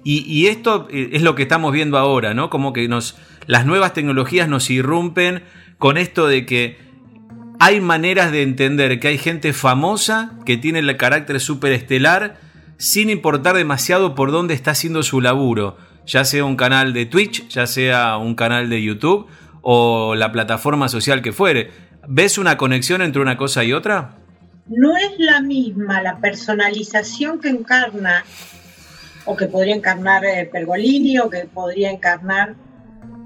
Y, 0.03 0.47
esto 0.47 0.87
eh, 0.91 1.11
es 1.13 1.21
lo 1.21 1.35
que 1.35 1.43
estamos 1.43 1.71
viendo 1.71 1.97
ahora, 1.97 2.33
¿no? 2.33 2.49
Como 2.49 2.73
que 2.73 2.89
nos, 2.89 3.15
las 3.45 3.65
nuevas 3.65 3.93
tecnologías 3.93 4.49
nos 4.49 4.69
irrumpen 4.69 5.43
con 5.77 5.97
esto 5.97 6.27
de 6.27 6.45
que 6.45 6.77
hay 7.57 7.79
maneras 7.79 8.33
de 8.33 8.41
entender 8.41 8.99
que 8.99 9.07
hay 9.07 9.17
gente 9.17 9.53
famosa 9.53 10.37
que 10.45 10.57
tiene 10.57 10.79
el 10.79 10.97
carácter 10.97 11.39
superestelar 11.39 12.37
sin 12.77 13.09
importar 13.09 13.55
demasiado 13.55 14.13
por 14.13 14.31
dónde 14.31 14.53
está 14.53 14.71
haciendo 14.71 15.03
su 15.03 15.21
laburo 15.21 15.77
ya 16.07 16.23
sea 16.23 16.45
un 16.45 16.55
canal 16.55 16.93
de 16.93 17.05
Twitch, 17.05 17.47
ya 17.49 17.67
sea 17.67 18.17
un 18.17 18.33
canal 18.33 18.69
de 18.69 18.81
YouTube 18.81 19.27
o 19.69 20.15
la 20.15 20.31
plataforma 20.31 20.87
social 20.87 21.21
que 21.21 21.33
fuere. 21.33 21.71
¿Ves 22.07 22.37
una 22.37 22.55
conexión 22.55 23.01
entre 23.01 23.21
una 23.21 23.35
cosa 23.35 23.65
y 23.65 23.73
otra? 23.73 24.15
No 24.67 24.95
es 24.95 25.19
la 25.19 25.41
misma 25.41 26.01
la 26.01 26.19
personalización 26.19 27.41
que 27.41 27.49
encarna, 27.49 28.23
o 29.25 29.35
que 29.35 29.47
podría 29.47 29.75
encarnar 29.75 30.23
eh, 30.23 30.49
Pergolini, 30.49 31.19
o 31.19 31.29
que 31.29 31.39
podría 31.53 31.91
encarnar 31.91 32.55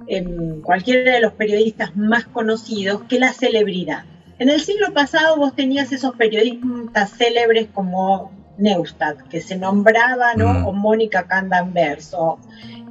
en 0.07 0.61
cualquiera 0.61 1.11
de 1.11 1.21
los 1.21 1.33
periodistas 1.33 1.95
más 1.95 2.25
conocidos, 2.25 3.03
que 3.07 3.19
la 3.19 3.33
celebridad. 3.33 4.05
En 4.39 4.49
el 4.49 4.61
siglo 4.61 4.91
pasado 4.95 5.37
vos 5.37 5.55
tenías 5.55 5.91
esos 5.91 6.15
periodistas 6.15 7.11
célebres 7.19 7.67
como 7.71 8.31
Neustadt, 8.57 9.27
que 9.29 9.41
se 9.41 9.57
nombraba, 9.57 10.33
¿no? 10.33 10.51
Mm. 10.55 10.65
O 10.65 10.73
Mónica 10.73 11.27
Candanvers, 11.27 12.15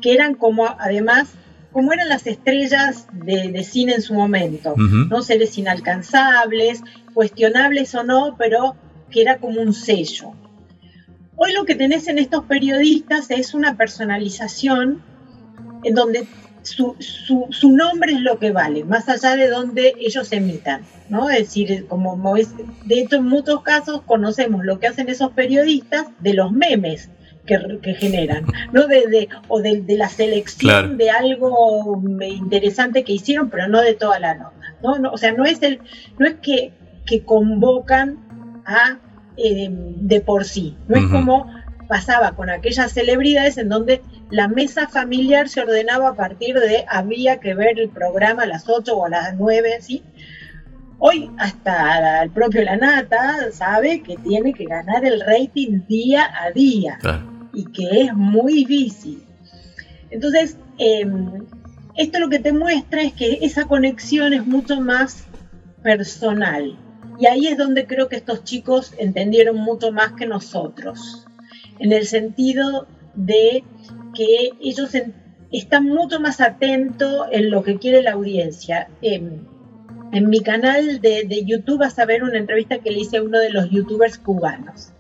que 0.00 0.14
eran 0.14 0.37
como, 0.37 0.69
además, 0.78 1.35
como 1.73 1.93
eran 1.93 2.09
las 2.09 2.27
estrellas 2.27 3.07
de, 3.12 3.62
cine 3.65 3.95
en 3.95 4.03
su 4.03 4.15
momento, 4.15 4.75
¿no? 4.77 5.23
Seres 5.23 5.57
inalcanzables, 5.57 6.83
cuestionables 7.15 7.95
o 7.95 8.03
no, 8.03 8.37
pero 8.39 8.75
que 9.11 9.23
era 9.23 9.39
como 9.39 9.61
un 9.61 9.73
sello. 9.73 10.33
Hoy 11.37 11.53
lo 11.53 11.65
que 11.65 11.75
tenés 11.75 12.09
en 12.09 12.19
estos 12.19 12.45
periodistas 12.45 13.31
es 13.31 13.55
una 13.55 13.77
personalización 13.77 15.03
en 15.85 15.95
donde 15.95 16.27
su, 16.62 16.97
su, 16.99 17.73
nombre 17.73 18.12
es 18.12 18.21
lo 18.21 18.39
que 18.39 18.50
vale, 18.50 18.85
más 18.85 19.09
allá 19.09 19.37
de 19.37 19.49
donde 19.49 19.95
ellos 19.99 20.31
emitan, 20.33 20.83
¿no? 21.09 21.31
Es 21.31 21.39
decir, 21.39 21.87
como 21.89 22.35
de 22.85 23.00
hecho 23.00 23.17
en 23.17 23.25
muchos 23.25 23.62
casos 23.62 24.03
conocemos 24.03 24.65
lo 24.65 24.79
que 24.79 24.89
hacen 24.89 25.09
esos 25.09 25.33
periodistas 25.33 26.09
de 26.19 26.35
los 26.35 26.53
memes 26.53 27.09
que, 27.47 27.95
generan, 27.95 28.45
¿no? 28.73 28.87
De, 28.87 29.29
o 29.49 29.61
de, 29.61 29.85
la 29.89 30.09
selección 30.09 30.97
de 30.97 31.11
algo 31.11 32.01
interesante 32.21 33.05
que 33.05 33.13
hicieron, 33.13 33.51
pero 33.51 33.69
no 33.69 33.81
de 33.81 33.95
toda 33.95 34.19
la 34.21 34.35
nota, 34.35 34.77
¿no? 34.83 35.11
o 35.11 35.19
sea, 35.19 35.33
no 35.33 35.45
es, 35.45 35.63
el, 35.63 35.81
no 36.19 36.27
es 36.27 36.35
que, 36.43 36.73
que 37.07 37.25
convocan 37.25 38.19
a 38.65 38.99
eh, 39.37 39.69
de 39.71 40.21
por 40.21 40.45
sí, 40.45 40.77
no 40.87 40.97
es 40.97 41.07
como 41.07 41.47
pasaba 41.89 42.37
con 42.37 42.51
aquellas 42.51 42.93
celebridades 42.93 43.59
en 43.59 43.69
donde 43.69 44.01
la 44.31 44.47
mesa 44.47 44.87
familiar 44.87 45.49
se 45.49 45.63
ordenaba 45.63 46.11
a 46.11 46.15
partir 46.15 46.55
de 46.55 46.85
había 46.89 47.41
que 47.41 47.55
ver 47.55 47.81
el 47.81 47.89
programa 47.89 48.45
a 48.45 48.47
las 48.47 48.69
8 48.69 48.97
o 48.97 49.07
a 49.07 49.09
las 49.09 49.37
9, 49.37 49.79
¿sí? 49.81 50.05
Hoy 51.02 51.30
hasta 51.38 52.23
el 52.23 52.30
propio 52.30 52.62
Lanata 52.62 53.50
sabe 53.52 54.02
que 54.02 54.16
tiene 54.19 54.52
que 54.52 54.66
ganar 54.66 55.02
el 55.02 55.23
rating 55.23 55.80
día 55.88 56.28
a 56.42 56.50
día 56.50 56.99
y 57.54 57.64
que 57.73 58.02
es 58.02 58.14
muy 58.14 58.66
difícil. 58.66 59.25
Entonces, 60.11 60.59
em, 60.76 61.47
esto 61.97 62.19
lo 62.19 62.28
que 62.28 62.38
te 62.38 62.52
muestra 62.52 63.00
es 63.00 63.14
que 63.14 63.38
esa 63.40 63.64
conexión 63.64 64.35
es 64.35 64.47
mucho 64.47 64.78
más 64.83 65.25
personal. 65.83 66.78
Y 67.19 67.26
ahí 67.26 67.47
es 67.47 67.57
donde 67.57 67.87
creo 67.87 68.09
que 68.09 68.16
estos 68.16 68.45
chicos 68.45 68.92
entendieron 68.99 69.57
mucho 69.57 69.92
más 69.92 70.12
que 70.12 70.26
nosotros, 70.26 71.26
en 71.78 71.92
el 71.92 72.07
sentido 72.07 72.87
de 73.14 73.64
que 74.14 74.50
ellos 74.61 74.90
están 75.50 75.87
mucho 75.87 76.21
más 76.21 76.42
atentos 76.42 77.26
en 77.33 77.50
lo 77.50 77.62
que 77.62 77.78
quiere 77.78 78.02
la 78.02 78.12
audiencia. 78.12 78.88
En, 80.12 80.29
mi 80.29 80.40
canal 80.40 81.00
de, 81.00 81.45
YouTube 81.45 81.79
vas 81.79 81.99
a 81.99 82.05
ver 82.05 82.23
una 82.23 82.38
entrevista 82.38 82.79
que 82.79 82.90
le 82.90 83.00
hice 83.00 83.19
a 83.19 83.23
uno 83.23 83.38
de 83.38 83.50
los 83.50 83.71
youtubers 83.71 84.19
cubanos. 84.19 84.93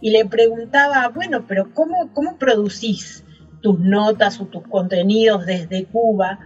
Y 0.00 0.10
le 0.10 0.24
preguntaba, 0.24 1.08
bueno, 1.08 1.44
pero 1.46 1.72
¿cómo, 1.74 2.10
cómo 2.14 2.36
producís 2.36 3.24
tus 3.60 3.78
notas 3.78 4.40
o 4.40 4.46
tus 4.46 4.62
contenidos 4.66 5.46
desde 5.46 5.84
Cuba? 5.84 6.40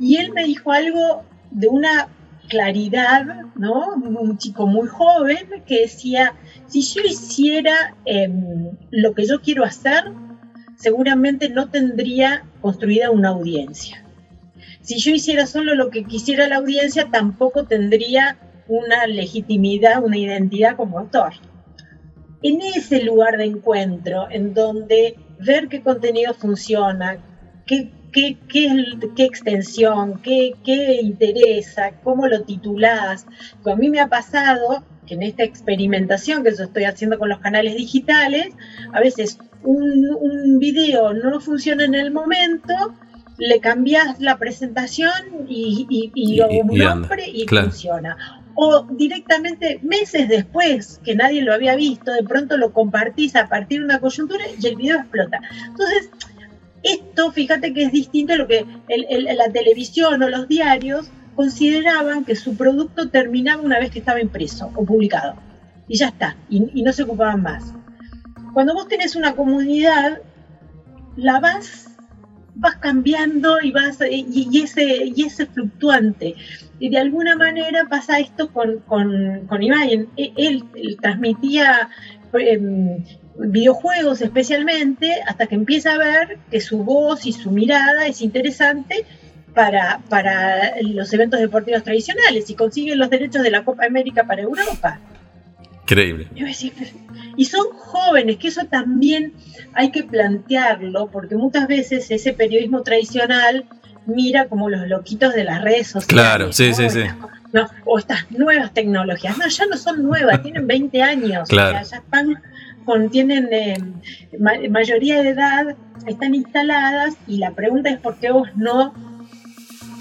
Y 0.00 0.16
él 0.16 0.32
me 0.32 0.44
dijo 0.44 0.72
algo 0.72 1.22
de 1.50 1.68
una 1.68 2.08
claridad, 2.48 3.24
¿no? 3.56 3.94
Un 3.94 4.38
chico 4.38 4.66
muy 4.66 4.88
joven 4.88 5.62
que 5.66 5.82
decía, 5.82 6.34
si 6.66 6.82
yo 6.82 7.02
hiciera 7.02 7.94
em, 8.04 8.70
lo 8.90 9.14
que 9.14 9.26
yo 9.26 9.40
quiero 9.40 9.64
hacer, 9.64 10.04
seguramente 10.76 11.48
no 11.48 11.70
tendría 11.70 12.44
construida 12.60 13.10
una 13.10 13.30
audiencia. 13.30 14.03
Si 14.84 14.98
yo 14.98 15.12
hiciera 15.12 15.46
solo 15.46 15.74
lo 15.74 15.88
que 15.88 16.04
quisiera 16.04 16.46
la 16.46 16.56
audiencia, 16.56 17.08
tampoco 17.10 17.64
tendría 17.64 18.36
una 18.68 19.06
legitimidad, 19.06 20.04
una 20.04 20.18
identidad 20.18 20.76
como 20.76 20.98
actor. 20.98 21.32
En 22.42 22.60
ese 22.60 23.02
lugar 23.02 23.38
de 23.38 23.46
encuentro, 23.46 24.26
en 24.30 24.52
donde 24.52 25.16
ver 25.40 25.68
qué 25.68 25.82
contenido 25.82 26.34
funciona, 26.34 27.16
qué, 27.64 27.90
extensión, 29.16 30.20
qué, 30.20 30.54
qué 30.62 31.00
interesa, 31.00 31.92
cómo 32.02 32.28
lo 32.28 32.42
titulás, 32.42 33.26
a 33.64 33.76
mí 33.76 33.88
me 33.88 34.00
ha 34.00 34.08
pasado 34.08 34.84
que 35.06 35.14
en 35.14 35.22
esta 35.22 35.44
experimentación 35.44 36.44
que 36.44 36.54
yo 36.54 36.64
estoy 36.64 36.84
haciendo 36.84 37.18
con 37.18 37.30
los 37.30 37.38
canales 37.38 37.74
digitales, 37.74 38.48
a 38.92 39.00
veces 39.00 39.38
un, 39.62 40.58
video 40.58 41.14
no 41.14 41.40
funciona 41.40 41.84
en 41.84 41.94
el 41.94 42.10
momento, 42.10 42.74
le 43.38 43.60
cambias 43.60 44.20
la 44.20 44.38
presentación 44.38 45.12
y, 45.48 46.10
y, 46.14 46.40
un 46.40 46.78
nombre 46.78 47.28
y 47.28 47.46
funciona. 47.46 48.16
O 48.54 48.86
directamente 48.88 49.80
meses 49.82 50.28
después 50.28 51.00
que 51.04 51.16
nadie 51.16 51.42
lo 51.42 51.52
había 51.52 51.74
visto, 51.74 52.12
de 52.12 52.22
pronto 52.22 52.56
lo 52.56 52.72
compartís 52.72 53.34
a 53.34 53.48
partir 53.48 53.80
de 53.80 53.86
una 53.86 54.00
coyuntura 54.00 54.44
y 54.60 54.66
el 54.66 54.76
video 54.76 54.98
explota. 54.98 55.40
Entonces, 55.66 56.10
esto, 56.84 57.32
fíjate 57.32 57.72
que 57.72 57.84
es 57.84 57.92
distinto 57.92 58.34
a 58.34 58.36
lo 58.36 58.46
que 58.46 58.64
la 59.08 59.48
televisión 59.50 60.22
o 60.22 60.28
los 60.28 60.46
diarios 60.46 61.10
consideraban 61.34 62.24
que 62.24 62.36
su 62.36 62.56
producto 62.56 63.08
terminaba 63.08 63.62
una 63.62 63.78
vez 63.78 63.90
que 63.90 63.98
estaba 63.98 64.20
impreso 64.20 64.70
o 64.74 64.84
publicado. 64.84 65.34
Y 65.88 65.98
ya 65.98 66.08
está, 66.08 66.36
y, 66.48 66.82
no 66.82 66.92
se 66.92 67.02
ocupaban 67.02 67.42
más. 67.42 67.72
Cuando 68.52 68.74
vos 68.74 68.88
tenés 68.88 69.16
una 69.16 69.34
comunidad, 69.34 70.20
la 71.16 71.40
vas, 71.40 71.93
vas 72.54 72.76
cambiando 72.76 73.60
y 73.60 73.72
vas 73.72 73.98
y, 74.08 74.62
ese, 74.62 75.12
y 75.14 75.22
ese 75.22 75.46
fluctuante. 75.46 76.34
Y 76.78 76.88
de 76.90 76.98
alguna 76.98 77.36
manera 77.36 77.86
pasa 77.88 78.18
esto 78.18 78.52
con, 78.52 78.78
con, 78.80 79.46
con 79.46 79.62
Ibai. 79.62 80.08
Él, 80.16 80.64
transmitía 81.00 81.88
em, 82.32 83.04
videojuegos 83.36 84.20
especialmente 84.20 85.22
hasta 85.26 85.46
que 85.46 85.54
empieza 85.54 85.92
a 85.92 85.98
ver 85.98 86.38
que 86.50 86.60
su 86.60 86.84
voz 86.84 87.26
y 87.26 87.32
su 87.32 87.50
mirada 87.50 88.06
es 88.06 88.22
interesante 88.22 89.04
para, 89.54 90.00
para 90.08 90.80
los 90.80 91.12
eventos 91.12 91.40
deportivos 91.40 91.84
tradicionales 91.84 92.50
y 92.50 92.54
consiguen 92.54 92.98
los 92.98 93.10
derechos 93.10 93.42
de 93.42 93.50
la 93.50 93.64
Copa 93.64 93.86
América 93.86 94.24
para 94.24 94.42
Europa. 94.42 95.00
Increíble. 95.84 96.28
Y 97.36 97.44
son 97.44 97.66
jóvenes, 97.76 98.38
que 98.38 98.48
eso 98.48 98.64
también 98.64 99.34
hay 99.74 99.90
que 99.90 100.02
plantearlo, 100.02 101.08
porque 101.08 101.36
muchas 101.36 101.68
veces 101.68 102.10
ese 102.10 102.32
periodismo 102.32 102.82
tradicional 102.82 103.66
mira 104.06 104.48
como 104.48 104.70
los 104.70 104.88
loquitos 104.88 105.34
de 105.34 105.44
las 105.44 105.62
redes 105.62 105.88
sociales. 105.88 106.08
Claro, 106.08 106.52
sí, 106.52 106.72
sí, 106.72 106.88
sí. 106.88 107.02
o 107.84 107.98
estas 107.98 108.30
nuevas 108.30 108.72
tecnologías. 108.72 109.36
No, 109.36 109.46
ya 109.46 109.66
no 109.66 109.76
son 109.76 110.02
nuevas, 110.02 110.42
tienen 110.42 110.66
20 110.66 111.02
años. 111.02 111.48
Claro. 111.48 111.78
ya 111.86 111.98
están 111.98 112.42
con, 112.86 113.10
tienen 113.10 113.48
eh, 113.52 113.76
mayoría 114.70 115.22
de 115.22 115.30
edad, 115.30 115.76
están 116.06 116.34
instaladas 116.34 117.14
y 117.26 117.38
la 117.38 117.50
pregunta 117.50 117.90
es 117.90 118.00
por 118.00 118.16
qué 118.16 118.30
vos 118.30 118.48
no 118.56 118.94
o 119.13 119.13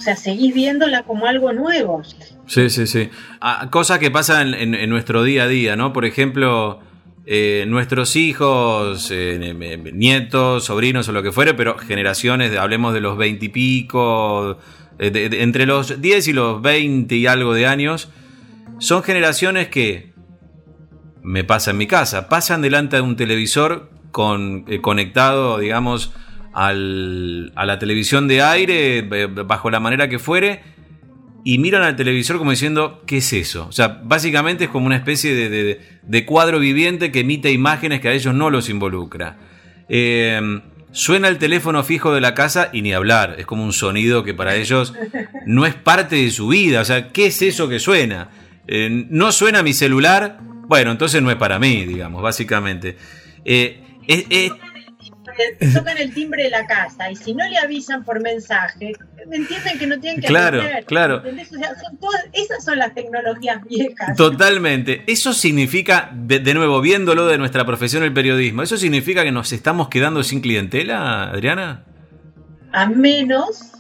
sea, 0.04 0.16
seguís 0.16 0.54
viéndola 0.54 1.04
como 1.04 1.26
algo 1.26 1.54
nuevo. 1.54 2.02
Sí, 2.46 2.70
sí, 2.70 2.88
sí. 2.88 3.10
Ah, 3.40 3.70
cosas 3.72 4.00
que 4.00 4.12
pasan 4.12 4.54
en, 4.54 4.90
nuestro 4.90 5.24
día 5.24 5.44
a 5.44 5.48
día, 5.48 5.76
¿no? 5.76 5.94
Por 5.94 6.06
ejemplo, 6.06 6.80
eh, 7.26 7.66
nuestros 7.68 8.16
hijos, 8.16 9.10
eh, 9.12 9.82
nietos, 9.94 10.66
sobrinos 10.66 11.08
o 11.08 11.12
lo 11.12 11.24
que 11.24 11.32
fuere, 11.32 11.54
pero 11.54 11.78
generaciones, 11.78 12.56
hablemos 12.58 12.94
de 12.94 13.02
los 13.02 13.18
veintipico, 13.18 14.58
eh, 15.00 15.30
entre 15.40 15.66
los 15.66 16.02
10 16.02 16.28
y 16.28 16.34
los 16.34 16.62
20 16.62 17.16
y 17.16 17.26
algo 17.26 17.54
de 17.54 17.66
años, 17.66 18.10
son 18.80 19.04
generaciones 19.04 19.70
que, 19.70 20.14
me 21.22 21.46
pasa 21.46 21.72
en 21.72 21.78
mi 21.78 21.88
casa, 21.88 22.28
pasan 22.28 22.62
delante 22.62 22.98
de 22.98 23.02
un 23.02 23.16
televisor 23.16 23.90
con, 24.12 24.66
conectado, 24.82 25.58
digamos, 25.58 26.12
al, 26.54 27.52
a 27.56 27.66
la 27.66 27.80
televisión 27.80 28.28
de 28.28 28.42
aire, 28.42 29.02
bajo 29.02 29.70
la 29.70 29.80
manera 29.80 30.08
que 30.08 30.20
fuere, 30.20 30.62
y 31.44 31.58
miran 31.58 31.84
al 31.84 31.96
televisor 31.96 32.38
como 32.38 32.52
diciendo, 32.52 33.04
¿qué 33.06 33.18
es 33.18 33.34
eso? 33.34 33.68
O 33.68 33.72
sea, 33.72 34.00
básicamente 34.04 34.66
es 34.66 34.70
como 34.70 34.86
una 34.86 34.96
especie 34.96 35.34
de, 35.36 36.26
cuadro 36.26 36.60
viviente 36.60 37.12
que 37.12 37.22
emite 37.22 37.52
imágenes 37.52 38.00
que 38.00 38.08
a 38.08 38.14
ellos 38.14 38.34
no 38.34 38.50
los 38.50 38.70
involucra. 38.70 39.38
Em, 39.90 40.62
suena 40.92 41.28
el 41.28 41.38
teléfono 41.38 41.84
fijo 41.84 42.14
de 42.14 42.22
la 42.22 42.34
casa 42.34 42.70
y 42.72 42.82
ni 42.82 42.94
hablar, 42.94 43.36
es 43.40 43.46
como 43.46 43.64
un 43.64 43.74
sonido 43.74 44.24
que 44.24 44.34
para 44.34 44.56
ellos 44.56 44.94
no 45.46 45.66
es 45.66 45.76
parte 45.76 46.16
de 46.16 46.32
su 46.32 46.48
vida. 46.48 46.80
O 46.82 46.86
sea, 46.86 47.10
¿qué 47.10 47.26
es 47.26 47.42
eso 47.42 47.68
que 47.68 47.80
suena? 47.80 48.30
Eh, 48.68 49.06
no 49.10 49.34
suena 49.34 49.64
mi 49.64 49.74
celular, 49.74 50.40
bueno, 50.68 50.92
entonces 50.92 51.22
no 51.22 51.30
es 51.30 51.36
para 51.36 51.60
mí, 51.60 51.84
digamos, 51.86 52.22
básicamente. 52.22 52.96
Eh, 53.44 53.82
tocan 55.74 55.98
el 55.98 56.14
timbre 56.14 56.44
de 56.44 56.50
la 56.50 56.66
casa 56.66 57.12
y 57.12 57.16
si 57.16 57.34
no 57.34 57.48
le 57.48 57.58
avisan 57.58 58.04
por 58.04 58.22
mensaje, 58.22 58.94
entienden 59.32 59.80
que 59.80 59.88
no 59.88 60.00
tienen 60.00 60.22
que 60.22 60.28
Claro, 60.28 60.62
claro. 60.86 61.24
esas 62.34 62.64
son 62.64 62.80
las 62.80 62.94
tecnologías 62.94 63.64
viejas. 63.64 64.16
Totalmente. 64.16 65.04
Eso 65.08 65.34
significa, 65.34 66.12
de, 66.14 66.40
de, 66.40 66.54
nuevo, 66.54 66.82
viéndolo 66.82 67.28
de 67.28 67.38
nuestra 67.38 67.66
profesión, 67.66 68.04
el 68.04 68.14
periodismo, 68.14 68.64
¿eso 68.64 68.78
significa 68.78 69.24
que 69.24 69.32
nos 69.32 69.52
estamos 69.54 69.90
quedando 69.90 70.24
sin 70.24 70.42
clientela, 70.42 71.32
Adriana? 71.32 71.84
A 72.72 72.88
menos 72.88 73.74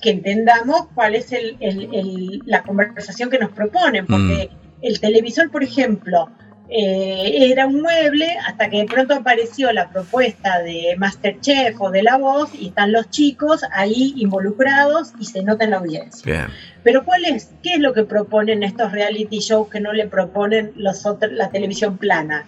que 0.00 0.10
entendamos 0.10 0.88
cuál 0.94 1.14
es 1.14 1.32
el, 1.32 2.42
la 2.46 2.62
conversación 2.62 3.30
que 3.30 3.38
nos 3.38 3.50
proponen, 3.52 4.06
porque 4.06 4.50
mm. 4.50 4.84
el 4.84 5.00
televisor, 5.00 5.50
por 5.50 5.62
ejemplo, 5.62 6.30
eh, 6.72 7.50
era 7.50 7.66
un 7.66 7.82
mueble 7.82 8.28
hasta 8.46 8.70
que 8.70 8.78
de 8.78 8.84
pronto 8.84 9.14
apareció 9.14 9.72
la 9.72 9.90
propuesta 9.90 10.62
de 10.62 10.94
Masterchef 10.96 11.80
o 11.80 11.90
de 11.90 12.04
La 12.04 12.16
Voz 12.16 12.50
y 12.54 12.68
están 12.68 12.92
los 12.92 13.10
chicos 13.10 13.62
ahí 13.72 14.14
involucrados 14.16 15.12
y 15.18 15.24
se 15.24 15.42
nota 15.42 15.64
en 15.64 15.70
la 15.70 15.78
audiencia. 15.78 16.48
Pero 16.84 17.04
¿cuál 17.04 17.24
es? 17.24 17.50
¿Qué 17.64 17.74
es 17.74 17.80
lo 17.80 17.92
que 17.92 18.04
proponen 18.04 18.62
estos 18.62 18.92
reality 18.92 19.40
shows 19.40 19.68
que 19.68 19.80
no 19.80 19.92
le 19.92 20.06
proponen 20.06 20.72
los 20.76 21.04
la 21.32 21.50
televisión 21.50 21.98
plana? 21.98 22.44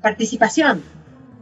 Participación. 0.00 0.82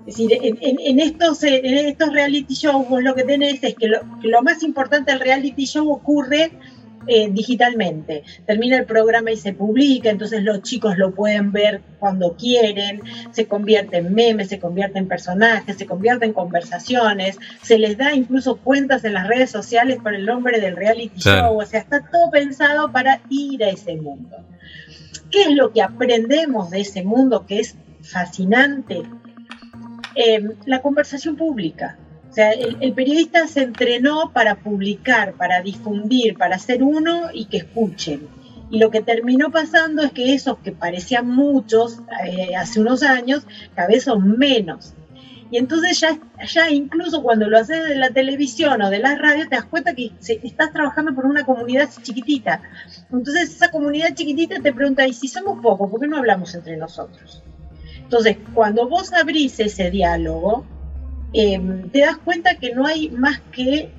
Es 0.07 0.16
decir, 0.16 0.38
en, 0.42 1.01
estos, 1.01 1.42
en 1.44 1.64
estos 1.64 2.12
reality 2.12 2.53
shows 2.53 2.88
vos 2.88 3.03
lo 3.03 3.14
que 3.14 3.23
tenés 3.23 3.62
es 3.62 3.75
que 3.75 3.87
lo, 3.87 4.01
que 4.20 4.29
lo 4.29 4.42
más 4.42 4.62
importante 4.64 5.12
del 5.12 5.20
reality 5.20 5.66
show 5.66 5.90
ocurre 5.90 6.51
eh, 7.06 7.28
digitalmente. 7.30 8.22
Termina 8.46 8.76
el 8.76 8.84
programa 8.84 9.30
y 9.30 9.36
se 9.36 9.52
publica, 9.52 10.10
entonces 10.10 10.42
los 10.42 10.62
chicos 10.62 10.96
lo 10.96 11.14
pueden 11.14 11.52
ver 11.52 11.80
cuando 11.98 12.34
quieren, 12.34 13.02
se 13.32 13.46
convierte 13.46 13.98
en 13.98 14.14
memes, 14.14 14.48
se 14.48 14.58
convierte 14.58 14.98
en 14.98 15.08
personajes, 15.08 15.76
se 15.76 15.86
convierte 15.86 16.24
en 16.24 16.32
conversaciones, 16.32 17.38
se 17.62 17.78
les 17.78 17.96
da 17.96 18.14
incluso 18.14 18.56
cuentas 18.56 19.04
en 19.04 19.14
las 19.14 19.28
redes 19.28 19.50
sociales 19.50 19.98
con 20.02 20.14
el 20.14 20.26
nombre 20.26 20.60
del 20.60 20.76
reality 20.76 21.18
show, 21.18 21.58
o 21.58 21.66
sea, 21.66 21.80
está 21.80 22.00
todo 22.00 22.30
pensado 22.30 22.92
para 22.92 23.20
ir 23.30 23.64
a 23.64 23.70
ese 23.70 23.96
mundo. 23.96 24.36
¿Qué 25.30 25.42
es 25.42 25.54
lo 25.54 25.72
que 25.72 25.82
aprendemos 25.82 26.70
de 26.70 26.80
ese 26.80 27.02
mundo 27.02 27.46
que 27.46 27.60
es 27.60 27.76
fascinante? 28.02 29.02
Eh, 30.14 30.48
la 30.66 30.80
conversación 30.80 31.36
pública. 31.36 31.98
O 32.35 32.37
sea, 32.37 32.51
el, 32.51 32.92
periodista 32.94 33.47
se 33.47 33.62
entrenó 33.62 34.33
para 34.33 34.57
publicar, 34.57 35.35
para 35.35 35.62
difundir, 35.62 36.37
para 36.37 36.59
ser 36.59 36.83
uno 36.83 37.29
y 37.33 37.44
que 37.44 37.59
escuchen. 37.59 38.27
Y 38.73 38.81
lo 38.81 38.90
que 38.90 39.03
terminó 39.03 39.53
pasando 39.53 40.03
es 40.03 40.11
que 40.11 40.35
esos 40.35 40.59
que 40.59 40.73
parecían 40.73 41.29
muchos 41.29 42.01
eh, 42.27 42.57
hace 42.57 42.81
unos 42.81 43.05
años, 43.05 43.47
cada 43.77 43.87
vez 43.87 44.03
son 44.03 44.37
menos. 44.37 44.94
Y 45.53 45.59
entonces 45.59 46.01
ya, 46.01 46.18
ya 46.44 46.68
incluso 46.73 47.23
cuando 47.23 47.49
lo 47.49 47.57
haces 47.57 47.85
de 47.85 47.94
la 47.94 48.11
televisión 48.11 48.83
o 48.83 48.90
de 48.90 48.99
la 48.99 49.14
radio, 49.14 49.49
te 49.49 49.55
das 49.55 49.66
cuenta 49.66 49.94
que 49.94 50.11
estás 50.20 50.73
trabajando 50.73 51.14
por 51.14 51.27
una 51.27 51.47
comunidad 51.47 51.88
chiquitita. 52.03 52.62
Entonces 53.12 53.51
esa 53.51 53.70
comunidad 53.70 54.12
chiquitita 54.12 54.59
te 54.59 54.73
pregunta, 54.73 55.07
¿y 55.07 55.12
si 55.12 55.29
somos 55.29 55.62
pocos, 55.62 55.88
por 55.88 56.01
qué 56.01 56.09
no 56.09 56.16
hablamos 56.16 56.53
entre 56.57 56.77
nosotros? 56.77 57.44
Entonces, 57.97 58.38
cuando 58.55 58.88
vos 58.88 59.12
abrís 59.12 59.61
ese 59.61 59.92
diálogo, 59.92 60.66
Em, 61.35 61.90
te 61.90 62.01
das 62.01 62.16
cuenta 62.18 62.55
que 62.55 62.73
no 62.75 62.87
hay 62.87 63.11
más 63.11 63.40
que 63.51 63.90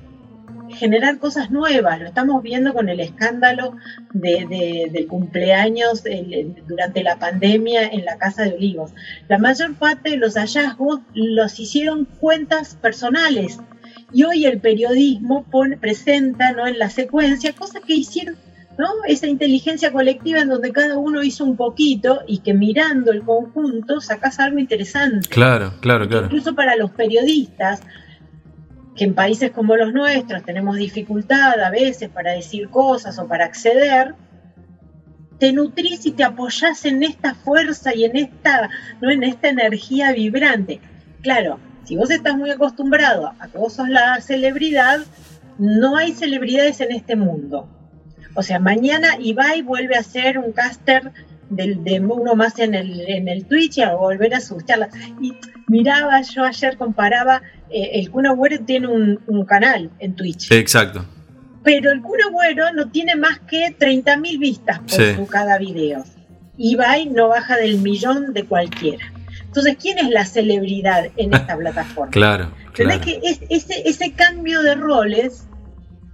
generar 0.70 1.18
cosas 1.18 1.50
nuevas. 1.50 2.00
Lo 2.00 2.06
estamos 2.06 2.42
viendo 2.42 2.72
con 2.72 2.88
el 2.88 2.98
escándalo 2.98 3.76
de, 4.14 4.88
del 4.90 5.06
cumpleaños 5.06 6.02
durante 6.66 7.02
la 7.02 7.18
pandemia 7.18 7.88
en 7.88 8.06
la 8.06 8.16
Casa 8.16 8.44
de 8.44 8.54
Olivos. 8.54 8.92
La 9.28 9.38
mayor 9.38 9.74
parte 9.74 10.10
de 10.10 10.16
los 10.16 10.34
hallazgos 10.34 11.00
los 11.12 11.60
hicieron 11.60 12.06
cuentas 12.06 12.76
personales. 12.76 13.58
Y 14.12 14.24
hoy 14.24 14.46
el 14.46 14.58
periodismo 14.58 15.44
presenta 15.80 16.52
¿no? 16.52 16.66
en 16.66 16.78
la 16.78 16.88
secuencia 16.88 17.52
cosas 17.52 17.82
que 17.86 17.94
hicieron 17.94 18.36
¿no? 18.78 18.86
Esa 19.06 19.26
inteligencia 19.26 19.92
colectiva 19.92 20.40
en 20.40 20.48
donde 20.48 20.72
cada 20.72 20.98
uno 20.98 21.22
hizo 21.22 21.44
un 21.44 21.56
poquito 21.56 22.20
y 22.26 22.38
que 22.38 22.54
mirando 22.54 23.10
el 23.12 23.22
conjunto 23.22 24.00
sacas 24.00 24.38
algo 24.38 24.58
interesante. 24.58 25.28
Claro, 25.28 25.74
claro, 25.80 26.08
claro. 26.08 26.26
Incluso 26.26 26.54
para 26.54 26.76
los 26.76 26.90
periodistas, 26.90 27.80
que 28.94 29.04
en 29.04 29.14
países 29.14 29.50
como 29.50 29.76
los 29.76 29.92
nuestros 29.92 30.44
tenemos 30.44 30.76
dificultad 30.76 31.60
a 31.60 31.70
veces 31.70 32.08
para 32.08 32.32
decir 32.32 32.68
cosas 32.68 33.18
o 33.18 33.26
para 33.26 33.44
acceder, 33.44 34.14
te 35.38 35.52
nutrís 35.52 36.06
y 36.06 36.12
te 36.12 36.24
apoyás 36.24 36.84
en 36.86 37.02
esta 37.02 37.34
fuerza 37.34 37.94
y 37.94 38.04
en 38.04 38.16
esta, 38.16 38.70
¿no? 39.00 39.10
en 39.10 39.22
esta 39.22 39.48
energía 39.48 40.12
vibrante. 40.12 40.80
Claro, 41.22 41.58
si 41.84 41.96
vos 41.96 42.10
estás 42.10 42.36
muy 42.36 42.50
acostumbrado 42.50 43.32
a 43.38 43.48
que 43.48 43.58
vos 43.58 43.74
sos 43.74 43.88
la 43.88 44.20
celebridad, 44.20 45.00
no 45.58 45.96
hay 45.96 46.12
celebridades 46.12 46.80
en 46.80 46.92
este 46.92 47.16
mundo. 47.16 47.68
O 48.36 48.42
sea, 48.42 48.60
mañana 48.60 49.16
Ibai 49.18 49.62
vuelve 49.62 49.96
a 49.96 50.02
ser 50.02 50.38
un 50.38 50.52
caster 50.52 51.10
de 51.48 52.00
uno 52.00 52.34
más 52.34 52.58
en 52.58 52.74
el, 52.74 53.00
en 53.08 53.28
el 53.28 53.46
Twitch 53.46 53.78
y 53.78 53.82
a 53.82 53.94
volver 53.94 54.34
a 54.34 54.40
sus 54.40 54.64
charlas. 54.64 54.90
Y 55.20 55.34
miraba, 55.68 56.20
yo 56.22 56.44
ayer 56.44 56.76
comparaba, 56.76 57.42
eh, 57.70 57.90
el 57.94 58.10
Kun 58.10 58.26
Agüero 58.26 58.58
tiene 58.64 58.88
un, 58.88 59.44
canal 59.46 59.90
en 59.98 60.14
Twitch. 60.14 60.52
Exacto. 60.52 61.04
Pero 61.62 61.90
el 61.92 62.02
Kun 62.02 62.18
Agüero 62.28 62.72
no 62.74 62.90
tiene 62.90 63.16
más 63.16 63.38
que 63.40 63.76
30.000 63.78 64.38
vistas 64.38 64.80
por 64.80 65.14
su 65.14 65.26
cada 65.26 65.58
video. 65.58 66.04
Ibai 66.58 67.06
no 67.06 67.28
baja 67.28 67.56
del 67.56 67.78
millón 67.78 68.32
de 68.32 68.44
cualquiera. 68.44 69.12
Entonces, 69.44 69.76
¿quién 69.80 69.98
es 69.98 70.10
la 70.10 70.26
celebridad 70.26 71.06
en 71.16 71.32
esta 71.32 71.56
plataforma? 71.58 72.10
Claro. 72.10 72.52
claro. 72.72 73.00
que 73.00 73.20
ese, 73.48 73.88
ese 73.88 74.12
cambio 74.12 74.62
de 74.62 74.74
roles 74.74 75.46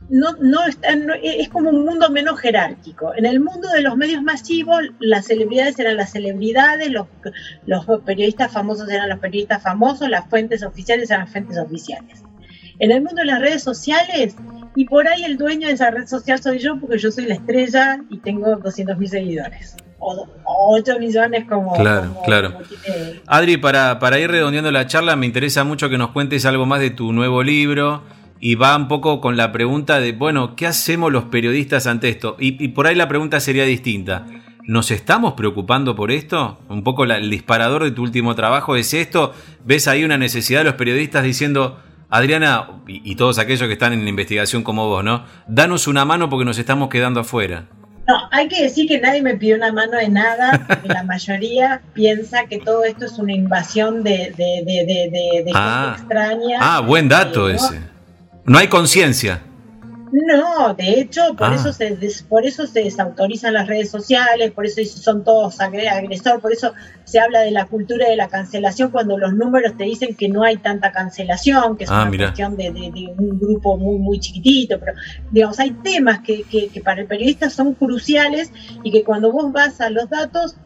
no, 0.09 0.33
no, 0.41 0.65
está, 0.67 0.89
es 1.23 1.49
como 1.49 1.71
un 1.71 1.85
mundo 1.85 2.11
menos 2.11 2.39
jerárquico. 2.41 3.15
En 3.15 3.27
el 3.27 3.41
mundo 3.41 3.69
de 3.69 3.83
los 3.83 3.97
medios 3.97 4.23
masivos, 4.23 4.83
las 5.01 5.27
celebridades 5.27 5.79
eran 5.79 5.97
las 5.97 6.13
celebridades, 6.13 6.91
los, 6.91 7.07
los 7.67 7.87
periodistas 8.05 8.53
famosos 8.53 8.89
eran 8.89 9.09
los 9.09 9.19
periodistas 9.19 9.63
famosos, 9.63 10.09
las 10.09 10.29
fuentes 10.29 10.63
oficiales 10.63 11.11
eran 11.11 11.23
las 11.23 11.33
fuentes 11.33 11.59
oficiales. 11.59 12.23
En 12.79 12.91
el 12.91 13.01
mundo 13.01 13.21
de 13.21 13.27
las 13.27 13.41
redes 13.41 13.63
sociales, 13.63 14.37
y 14.75 14.87
por 14.87 15.07
ahí 15.07 15.25
el 15.25 15.37
dueño 15.37 15.69
de 15.69 15.75
esa 15.75 15.91
red 15.91 16.07
social 16.07 16.43
soy 16.43 16.59
yo, 16.59 16.79
porque 16.81 16.99
yo 16.99 17.11
soy 17.11 17.27
la 17.27 17.35
estrella 17.35 18.01
y 18.11 18.19
tengo 18.19 18.57
200 18.57 18.99
mil 18.99 19.09
seguidores. 19.09 19.77
O 19.99 20.27
8 20.45 20.99
millones 20.99 21.45
como... 21.49 21.75
Claro, 21.75 22.17
claro. 22.25 22.59
Adri, 23.27 23.57
para, 23.57 24.01
para 24.01 24.19
ir 24.19 24.31
redondeando 24.31 24.73
la 24.73 24.87
charla, 24.89 25.15
me 25.15 25.27
interesa 25.27 25.63
mucho 25.63 25.89
que 25.89 25.97
nos 25.97 26.11
cuentes 26.11 26.45
algo 26.45 26.67
más 26.67 26.81
de 26.81 26.91
tu 26.91 27.13
nuevo 27.13 27.43
libro 27.45 28.03
y 28.45 28.57
va 28.57 28.77
un 28.77 28.89
poco 28.89 29.21
con 29.21 29.37
la 29.37 29.53
pregunta 29.53 30.01
de, 30.01 30.11
bueno, 30.11 30.57
¿qué 30.57 30.67
hacemos 30.67 31.13
los 31.13 31.27
periodistas 31.27 31.87
ante 31.87 32.09
esto? 32.09 32.35
Y, 32.41 32.67
por 32.69 32.89
ahí 32.89 32.97
la 32.97 33.07
pregunta 33.07 33.39
sería 33.39 33.65
distinta. 33.65 34.27
¿Nos 34.65 34.91
estamos 34.91 35.35
preocupando 35.35 35.95
por 35.95 36.11
esto? 36.11 36.59
Un 36.69 36.83
poco 36.83 37.05
el 37.05 37.31
disparador 37.31 37.85
de 37.85 37.93
tu 37.93 38.03
último 38.03 38.35
trabajo 38.35 38.75
es 38.75 38.95
esto. 38.95 39.33
¿Ves 39.65 39.87
ahí 39.87 40.03
una 40.03 40.19
necesidad 40.19 40.59
de 40.59 40.65
los 40.65 40.75
periodistas 40.75 41.23
diciendo, 41.23 41.79
Adriana, 42.11 42.83
y, 42.89 43.15
todos 43.15 43.39
aquellos 43.39 43.69
que 43.69 43.75
están 43.75 43.93
en 43.93 44.03
la 44.03 44.11
investigación 44.11 44.65
como 44.65 44.89
vos, 44.89 45.05
¿no? 45.05 45.25
Danos 45.47 45.87
una 45.87 46.05
mano 46.05 46.29
porque 46.29 46.45
nos 46.45 46.59
estamos 46.59 46.89
quedando 46.89 47.21
afuera. 47.21 47.67
No, 48.09 48.17
hay 48.33 48.49
que 48.49 48.61
decir 48.61 48.89
que 48.89 49.01
nadie 49.01 49.23
me 49.23 49.37
pidió 49.37 49.55
una 49.55 49.73
mano 49.73 49.99
de 49.99 50.09
nada, 50.09 50.65
porque 50.67 50.89
la 50.89 51.05
mayoría 51.05 51.81
piensa 51.95 52.47
que 52.47 52.59
todo 52.59 52.83
esto 52.83 53.05
es 53.05 53.21
una 53.21 53.35
invasión 53.35 54.03
de, 54.03 54.35
de, 54.37 54.65
de, 54.67 55.45
de, 55.45 55.53
ah, 55.55 55.95
extraña. 55.97 56.59
Ah, 56.61 56.81
buen 56.81 57.09
dato 57.09 57.49
ese. 57.49 57.93
No 58.45 58.59
hay 58.59 58.69
conciencia. 58.69 59.43
No, 60.13 60.75
de 60.75 61.01
hecho, 61.01 61.35
por, 61.37 61.53
ah. 61.53 61.55
eso 61.55 61.73
se, 61.73 61.97
por 62.29 62.45
eso 62.45 62.67
se 62.67 62.85
desautorizan 62.85 63.55
las 63.55 63.67
redes 63.67 63.91
sociales, 63.91 64.51
por 64.51 64.67
eso 64.67 64.85
son 64.85 65.25
todos 65.25 65.59
agresores, 65.59 66.43
por 66.43 66.53
eso 66.53 66.75
se 67.05 67.19
habla 67.19 67.41
de 67.41 67.51
la 67.51 67.65
cultura 67.65 68.07
de 68.11 68.17
la 68.17 68.29
cancelación 68.29 68.91
cuando 68.91 69.17
los 69.17 69.33
números 69.33 69.75
te 69.79 69.85
dicen 69.85 70.15
que 70.15 70.29
no 70.29 70.43
hay 70.43 70.59
tanta 70.59 70.93
cancelación, 70.93 71.79
que 71.79 71.85
es 71.85 71.91
ah, 71.91 72.03
una 72.03 72.25
cuestión 72.25 72.59
de, 72.59 72.71
un 73.17 73.41
grupo 73.41 73.79
muy, 73.79 73.99
muy 73.99 74.21
chiquitito, 74.21 74.79
pero 74.79 74.93
digamos, 75.31 75.59
hay 75.59 75.71
temas 75.71 76.21
que, 76.21 76.43
que, 76.43 76.81
para 76.83 77.01
el 77.01 77.07
periodista 77.07 77.49
son 77.49 77.73
cruciales 77.73 78.53
y 78.85 78.93
que 78.93 79.05
cuando 79.05 79.33
vos 79.33 79.51
vas 79.51 79.81
a 79.81 79.89
los 79.89 80.11
datos, 80.11 80.57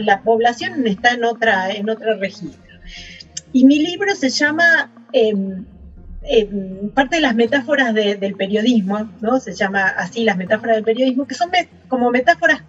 la, 0.00 0.22
población 0.22 0.86
está 0.86 1.10
en 1.10 1.24
otra, 1.24 1.70
en 1.70 1.90
otro 1.90 2.16
registro. 2.18 2.62
Y 3.52 3.66
mi 3.66 3.80
libro 3.80 4.14
se 4.14 4.30
llama... 4.30 4.90
Em, 5.12 5.66
eh, 6.26 6.48
parte 6.94 7.16
de 7.16 7.22
las 7.22 7.34
metáforas 7.34 7.92
del 7.92 8.34
periodismo, 8.34 9.10
¿no? 9.20 9.40
Se 9.40 9.52
llama 9.52 9.88
así 9.88 10.24
las 10.24 10.38
metáforas 10.38 10.76
del 10.76 10.84
periodismo, 10.84 11.26
que 11.26 11.34
son 11.34 11.50
como 11.88 12.10
metáforas 12.10 12.62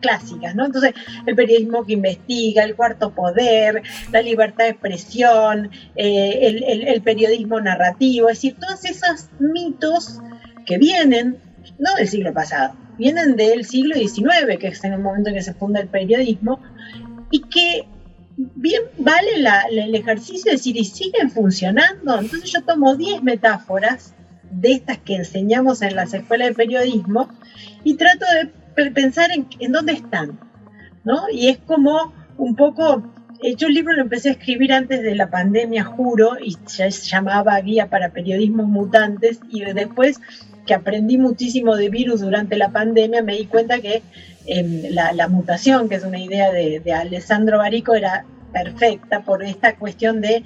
clásicas, 0.00 0.56
¿no? 0.56 0.66
Entonces, 0.66 0.94
el 1.26 1.36
periodismo 1.36 1.84
que 1.84 1.92
investiga, 1.92 2.64
el 2.64 2.74
cuarto 2.74 3.14
poder, 3.14 3.82
la 4.10 4.20
libertad 4.20 4.64
de 4.64 4.70
expresión, 4.70 5.70
eh, 5.94 6.84
el, 6.88 7.02
periodismo 7.02 7.60
narrativo, 7.60 8.28
es 8.30 8.38
decir, 8.38 8.56
todos 8.58 8.84
esos 8.84 9.28
mitos 9.38 10.20
que 10.66 10.76
vienen, 10.78 11.38
no 11.78 11.94
del 11.96 12.08
siglo 12.08 12.32
pasado, 12.34 12.74
vienen 12.98 13.36
del 13.36 13.64
siglo 13.64 13.94
XIX, 13.94 14.58
que 14.58 14.68
es 14.68 14.82
en 14.82 14.94
el 14.94 15.00
momento 15.00 15.28
en 15.28 15.36
que 15.36 15.42
se 15.42 15.54
funda 15.54 15.80
el 15.80 15.88
periodismo, 15.88 16.60
y 17.30 17.42
que 17.42 17.86
bien 18.38 18.82
vale 18.98 19.28
el 19.70 19.94
ejercicio 19.94 20.50
de 20.50 20.56
decir, 20.56 20.76
¿y 20.76 20.84
siguen 20.84 21.30
funcionando? 21.30 22.18
Entonces 22.18 22.52
yo 22.52 22.62
tomo 22.62 22.94
10 22.94 23.22
metáforas 23.22 24.14
de 24.50 24.72
estas 24.72 24.98
que 24.98 25.16
enseñamos 25.16 25.82
en 25.82 25.96
las 25.96 26.14
escuelas 26.14 26.48
de 26.48 26.54
periodismo 26.54 27.28
y 27.84 27.94
trato 27.94 28.24
de 28.76 28.90
pensar 28.92 29.30
en, 29.32 29.72
dónde 29.72 29.92
están, 29.94 30.38
¿no? 31.04 31.28
Y 31.32 31.48
es 31.48 31.58
como 31.58 32.12
un 32.36 32.54
poco 32.54 33.02
yo 33.56 33.68
el 33.68 33.74
libro 33.74 33.94
lo 33.94 34.02
empecé 34.02 34.30
a 34.30 34.32
escribir 34.32 34.72
antes 34.72 35.00
de 35.02 35.14
la 35.14 35.30
pandemia, 35.30 35.84
juro, 35.84 36.38
y 36.44 36.56
se 36.66 36.90
llamaba 36.90 37.60
Guía 37.60 37.88
para 37.88 38.10
Periodismos 38.10 38.66
Mutantes, 38.66 39.38
y 39.48 39.60
después 39.60 40.20
que 40.68 40.74
aprendí 40.74 41.16
muchísimo 41.16 41.74
de 41.76 41.88
virus 41.88 42.20
durante 42.20 42.56
la 42.56 42.68
pandemia, 42.68 43.22
me 43.22 43.36
di 43.36 43.46
cuenta 43.46 43.80
que 43.80 44.02
em, 44.46 44.82
la, 44.90 45.26
mutación, 45.26 45.88
que 45.88 45.96
es 45.96 46.04
una 46.04 46.20
idea 46.20 46.52
de, 46.52 46.92
Alessandro 46.92 47.58
Barico, 47.58 47.94
era 47.94 48.24
perfecta 48.52 49.22
por 49.22 49.42
esta 49.42 49.76
cuestión 49.76 50.20
de, 50.20 50.44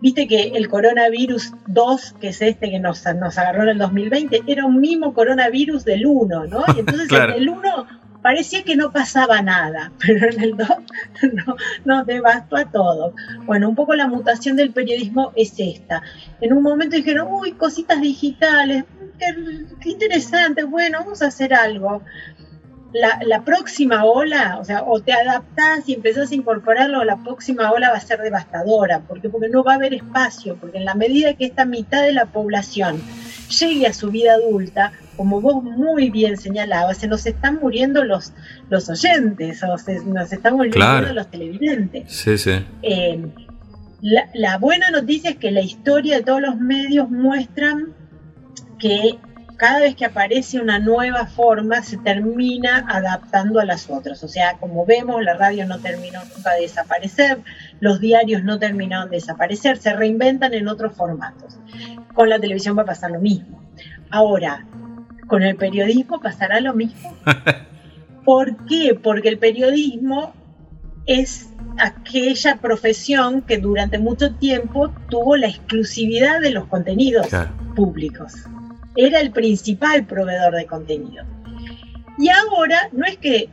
viste 0.00 0.26
que 0.26 0.52
el 0.54 0.68
coronavirus 0.68 1.52
2, 1.68 2.14
que 2.20 2.28
es 2.28 2.40
este 2.40 2.70
que 2.70 2.80
nos, 2.80 3.04
nos 3.16 3.38
agarró 3.38 3.64
en 3.64 3.68
el 3.68 3.78
2020, 3.78 4.42
era 4.46 4.64
un 4.64 4.80
mismo 4.80 5.12
coronavirus 5.12 5.84
del 5.84 6.06
1, 6.06 6.46
¿no? 6.46 6.64
Y 6.74 6.80
entonces 6.80 7.08
el 7.36 7.48
1 7.48 7.86
parecía 8.24 8.62
que 8.62 8.74
no 8.74 8.90
pasaba 8.90 9.42
nada, 9.42 9.92
pero 10.04 10.30
en 10.30 10.40
el 10.42 10.56
2 10.56 10.68
no, 11.34 11.56
nos 11.84 12.06
devastó 12.06 12.56
a 12.56 12.64
todos. 12.70 13.12
Bueno, 13.44 13.68
un 13.68 13.74
poco 13.74 13.94
la 13.94 14.08
mutación 14.08 14.56
del 14.56 14.72
periodismo 14.72 15.32
es 15.36 15.52
esta. 15.58 16.02
En 16.40 16.54
un 16.54 16.62
momento 16.62 16.96
dijeron, 16.96 17.28
uy, 17.30 17.52
cositas 17.52 18.00
digitales, 18.00 18.84
qué, 19.80 19.90
interesante, 19.90 20.64
bueno, 20.64 20.98
vamos 21.00 21.22
a 21.22 21.26
hacer 21.28 21.54
algo. 21.54 22.02
La, 22.92 23.42
próxima 23.44 24.04
ola, 24.04 24.58
o 24.60 24.64
sea, 24.64 24.84
o 24.84 25.00
te 25.00 25.12
adaptás 25.12 25.88
y 25.88 25.94
empezás 25.94 26.30
a 26.30 26.34
incorporarlo, 26.34 27.02
la 27.02 27.16
próxima 27.16 27.72
ola 27.72 27.90
va 27.90 27.96
a 27.96 28.00
ser 28.00 28.20
devastadora, 28.20 29.00
porque, 29.00 29.28
porque 29.28 29.48
no 29.48 29.64
va 29.64 29.72
a 29.72 29.74
haber 29.76 29.94
espacio, 29.94 30.56
porque 30.60 30.78
en 30.78 30.84
la 30.84 30.94
medida 30.94 31.34
que 31.34 31.44
esta 31.44 31.64
mitad 31.64 32.02
de 32.02 32.12
la 32.12 32.26
población 32.26 33.02
llegue 33.48 33.88
a 33.88 33.92
su 33.92 34.10
vida 34.10 34.34
adulta, 34.34 34.92
como 35.16 35.40
vos 35.40 35.62
muy 35.62 36.10
bien 36.10 36.36
señalabas, 36.36 36.98
se 36.98 37.08
nos 37.08 37.26
están 37.26 37.58
muriendo 37.60 38.04
los, 38.04 38.32
los 38.70 38.88
oyentes, 38.88 39.62
o 39.62 39.78
se 39.78 40.04
nos 40.04 40.32
están 40.32 40.54
muriendo 40.54 41.12
los 41.12 41.30
televidentes. 41.30 42.12
Sí, 42.12 42.38
sí. 42.38 42.64
Eh, 42.82 43.24
la, 44.00 44.28
la, 44.34 44.58
buena 44.58 44.90
noticia 44.90 45.30
es 45.30 45.36
que 45.36 45.50
la 45.50 45.62
historia 45.62 46.18
de 46.18 46.22
todos 46.22 46.40
los 46.40 46.58
medios 46.58 47.10
muestran 47.10 47.94
que 48.78 49.18
cada 49.56 49.80
vez 49.80 49.94
que 49.94 50.04
aparece 50.04 50.60
una 50.60 50.78
nueva 50.78 51.26
forma 51.26 51.82
se 51.82 51.96
termina 51.98 52.84
adaptando 52.88 53.60
a 53.60 53.64
las 53.64 53.88
otras. 53.88 54.22
O 54.24 54.28
sea, 54.28 54.56
como 54.58 54.84
vemos, 54.84 55.22
la 55.22 55.34
radio 55.34 55.66
no 55.66 55.78
terminó 55.78 56.20
nunca 56.24 56.54
de 56.54 56.62
desaparecer, 56.62 57.38
los 57.80 58.00
diarios 58.00 58.42
no 58.42 58.58
terminaron 58.58 59.10
de 59.10 59.16
desaparecer, 59.16 59.76
se 59.76 59.94
reinventan 59.94 60.54
en 60.54 60.68
otros 60.68 60.94
formatos. 60.96 61.58
Con 62.14 62.28
la 62.28 62.38
televisión 62.38 62.76
va 62.76 62.82
a 62.82 62.86
pasar 62.86 63.10
lo 63.12 63.20
mismo. 63.20 63.62
Ahora, 64.10 64.66
con 65.26 65.42
el 65.42 65.56
periodismo 65.56 66.20
pasará 66.20 66.60
lo 66.60 66.74
mismo. 66.74 67.14
¿Por 68.24 68.66
qué? 68.66 68.98
Porque 69.00 69.28
el 69.28 69.38
periodismo 69.38 70.34
es 71.06 71.50
aquella 71.78 72.56
profesión 72.56 73.42
que 73.42 73.58
durante 73.58 73.98
mucho 73.98 74.34
tiempo 74.34 74.90
tuvo 75.08 75.36
la 75.36 75.48
exclusividad 75.48 76.40
de 76.40 76.50
los 76.50 76.66
contenidos 76.66 77.28
públicos. 77.74 78.32
Era 78.96 79.20
el 79.20 79.32
principal 79.32 80.06
proveedor 80.06 80.54
de 80.54 80.66
contenido. 80.66 81.24
Y 82.18 82.28
ahora 82.28 82.88
no 82.92 83.04
es 83.06 83.18
que 83.18 83.48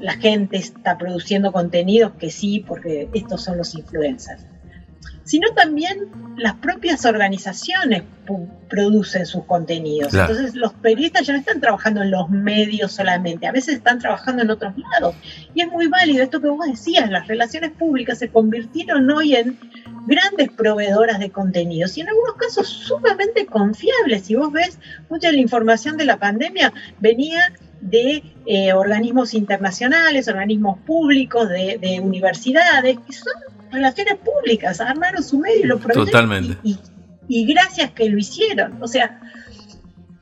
la 0.00 0.14
gente 0.14 0.56
está 0.56 0.98
produciendo 0.98 1.52
contenidos 1.52 2.12
que 2.18 2.30
sí, 2.30 2.64
porque 2.66 3.08
estos 3.12 3.42
son 3.42 3.58
los 3.58 3.74
influencers 3.74 4.44
sino 5.24 5.48
también 5.54 6.08
las 6.36 6.54
propias 6.54 7.04
organizaciones 7.04 8.02
producen 8.68 9.26
sus 9.26 9.44
contenidos. 9.44 10.14
Entonces 10.14 10.54
los 10.54 10.72
periodistas 10.74 11.26
ya 11.26 11.34
no 11.34 11.38
están 11.38 11.60
trabajando 11.60 12.02
en 12.02 12.10
los 12.10 12.30
medios 12.30 12.92
solamente, 12.92 13.46
a 13.46 13.52
veces 13.52 13.76
están 13.76 13.98
trabajando 13.98 14.42
en 14.42 14.50
otros 14.50 14.74
lados. 14.76 15.14
Y 15.54 15.62
es 15.62 15.68
muy 15.68 15.88
válido 15.88 16.22
esto 16.22 16.40
que 16.40 16.48
vos 16.48 16.66
decías, 16.66 17.10
las 17.10 17.28
relaciones 17.28 17.72
públicas 17.72 18.18
se 18.18 18.28
convirtieron 18.28 19.10
hoy 19.10 19.36
en 19.36 19.58
grandes 20.06 20.50
proveedoras 20.50 21.18
de 21.18 21.30
contenidos 21.30 21.96
y 21.96 22.00
en 22.00 22.08
algunos 22.08 22.34
casos 22.34 22.66
sumamente 22.68 23.46
confiables. 23.46 24.26
Si 24.26 24.34
vos 24.34 24.52
ves, 24.52 24.78
mucha 25.08 25.28
de 25.28 25.34
la 25.34 25.40
información 25.40 25.96
de 25.96 26.06
la 26.06 26.16
pandemia 26.16 26.72
venía 26.98 27.52
de 27.80 28.22
eh, 28.46 28.72
organismos 28.72 29.34
internacionales, 29.34 30.28
organismos 30.28 30.78
públicos, 30.80 31.48
de, 31.48 31.78
de 31.80 32.00
universidades, 32.00 32.98
que 33.06 33.12
son 33.12 33.32
relaciones 33.72 34.16
públicas, 34.18 34.80
armaron 34.80 35.22
su 35.22 35.38
medio 35.38 35.60
y 35.60 35.64
lo 35.64 35.78
Totalmente. 35.78 36.58
Y, 37.28 37.46
gracias 37.46 37.92
que 37.92 38.08
lo 38.10 38.18
hicieron. 38.18 38.82
O 38.82 38.88
sea, 38.88 39.20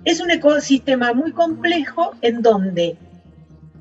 es 0.05 0.21
un 0.21 0.31
ecosistema 0.31 1.13
muy 1.13 1.33
complejo 1.33 2.15
en 2.23 2.43
donde 2.43 2.97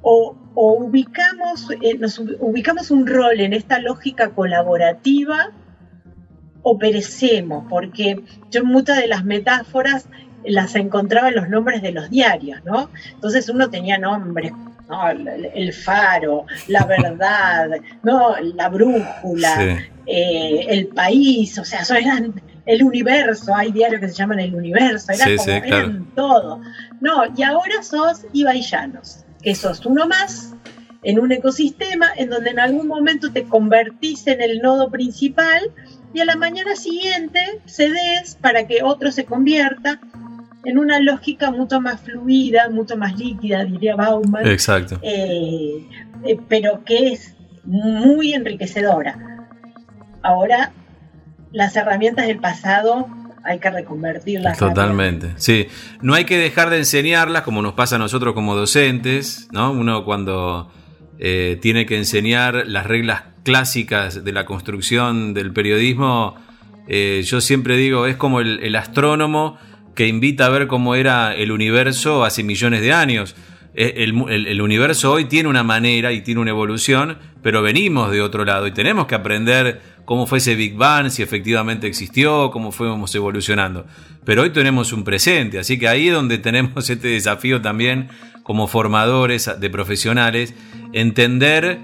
o, 0.01 0.35
ubicamos, 0.55 1.67
eh, 1.81 1.97
nos 1.97 2.19
ubicamos 2.19 2.89
un 2.91 3.05
rol 3.05 3.39
en 3.39 3.53
esta 3.53 3.79
lógica 3.79 4.31
colaborativa 4.31 5.51
o 6.63 6.77
perecemos, 6.77 7.65
porque 7.69 8.21
yo 8.49 8.65
muchas 8.65 8.97
de 8.97 9.07
las 9.07 9.23
metáforas 9.23 10.07
las 10.43 10.75
encontraba 10.75 11.29
en 11.29 11.35
los 11.35 11.49
nombres 11.49 11.81
de 11.81 11.91
los 11.91 12.09
diarios, 12.09 12.63
¿no? 12.65 12.89
Entonces 13.13 13.49
uno 13.49 13.69
tenía 13.69 13.97
nombres 13.97 14.53
el, 15.53 15.73
faro, 15.73 16.45
la 16.67 16.85
verdad, 16.85 17.69
¿no? 18.03 18.35
la 18.39 18.69
brújula, 18.69 19.83
eh, 20.05 20.65
el 20.67 20.87
país, 20.87 21.57
o 21.59 21.65
sea, 21.65 21.81
eran 21.97 22.41
el 22.65 22.83
universo, 22.83 23.53
hay 23.55 23.71
diarios 23.71 24.01
que 24.01 24.09
se 24.09 24.15
llaman 24.15 24.39
el 24.39 24.55
universo, 24.55 25.11
eran, 25.11 26.05
todo. 26.15 26.61
No, 27.01 27.23
y 27.35 27.43
ahora 27.43 27.81
sos 27.81 28.25
ibaillanos, 28.33 29.25
que 29.41 29.55
sos 29.55 29.85
uno 29.85 30.07
más 30.07 30.53
en 31.03 31.19
un 31.19 31.31
ecosistema 31.31 32.07
en 32.15 32.29
donde 32.29 32.49
en 32.49 32.59
algún 32.59 32.87
momento 32.87 33.31
te 33.31 33.43
convertís 33.43 34.27
en 34.27 34.41
el 34.41 34.59
nodo 34.59 34.89
principal 34.89 35.71
y 36.13 36.19
a 36.19 36.25
la 36.25 36.35
mañana 36.35 36.75
siguiente 36.75 37.61
cedes 37.65 38.37
para 38.41 38.67
que 38.67 38.83
otro 38.83 39.11
se 39.11 39.25
convierta 39.25 39.99
en 40.65 40.77
una 40.77 40.99
lógica 40.99 41.51
mucho 41.51 41.79
más 41.79 42.01
fluida, 42.01 42.69
mucho 42.69 42.97
más 42.97 43.17
líquida, 43.17 43.63
diría 43.63 43.95
Bauman. 43.95 44.45
Exacto. 44.47 44.99
Eh, 45.01 45.87
eh, 46.25 46.37
pero 46.47 46.83
que 46.83 47.13
es 47.13 47.35
muy 47.63 48.33
enriquecedora. 48.33 49.47
Ahora, 50.21 50.73
las 51.51 51.75
herramientas 51.75 52.27
del 52.27 52.39
pasado 52.39 53.07
hay 53.43 53.59
que 53.59 53.69
reconvertirlas. 53.69 54.57
Totalmente, 54.57 55.31
sí. 55.37 55.67
No 56.01 56.13
hay 56.13 56.25
que 56.25 56.37
dejar 56.37 56.69
de 56.69 56.77
enseñarlas 56.77 57.43
como 57.43 57.61
nos 57.61 57.73
pasa 57.73 57.95
a 57.95 57.99
nosotros 57.99 58.33
como 58.33 58.55
docentes, 58.55 59.47
¿no? 59.51 59.71
Uno 59.71 60.03
cuando 60.03 60.71
eh, 61.19 61.57
tiene 61.61 61.85
que 61.85 61.95
enseñar 61.95 62.67
las 62.67 62.85
reglas 62.85 63.23
clásicas 63.43 64.25
de 64.25 64.31
la 64.33 64.45
construcción 64.45 65.33
del 65.33 65.53
periodismo, 65.53 66.35
yo 66.87 67.39
siempre 67.39 67.77
digo, 67.77 68.07
es 68.07 68.17
como 68.17 68.41
el 68.41 68.75
astrónomo 68.75 69.59
que 69.99 70.07
invita 70.07 70.45
a 70.45 70.49
ver 70.49 70.67
cómo 70.67 70.95
era 70.95 71.35
el 71.35 71.51
universo 71.51 72.23
hace 72.23 72.41
millones 72.41 72.79
de 72.79 72.93
años. 72.93 73.35
E, 73.73 73.95
el, 73.97 74.61
universo 74.61 75.11
hoy 75.11 75.25
tiene 75.25 75.49
una 75.49 75.63
manera 75.63 76.13
y 76.13 76.21
tiene 76.21 76.39
una 76.39 76.51
evolución, 76.51 77.17
pero 77.43 77.61
venimos 77.61 78.09
de 78.09 78.21
otro 78.21 78.45
lado 78.45 78.65
y 78.65 78.71
tenemos 78.71 79.07
que 79.07 79.15
aprender 79.15 79.81
cómo 80.05 80.25
fue 80.25 80.37
ese 80.37 80.55
Big 80.55 80.75
Bang, 80.75 81.09
si 81.09 81.21
efectivamente 81.21 81.85
existió, 81.85 82.49
cómo 82.49 82.71
fuimos 82.71 83.13
evolucionando. 83.13 83.87
Pero 84.23 84.43
hoy 84.43 84.51
tenemos 84.51 84.93
un 84.93 85.03
presente, 85.03 85.59
así 85.59 85.77
que 85.77 85.89
ahí 85.89 86.07
es 86.07 86.13
donde 86.13 86.37
tenemos 86.37 86.89
este 86.89 87.09
desafío 87.09 87.61
también 87.61 88.07
como 88.41 88.67
formadores 88.67 89.51
de 89.59 89.69
profesionales, 89.69 90.53
entender 90.93 91.79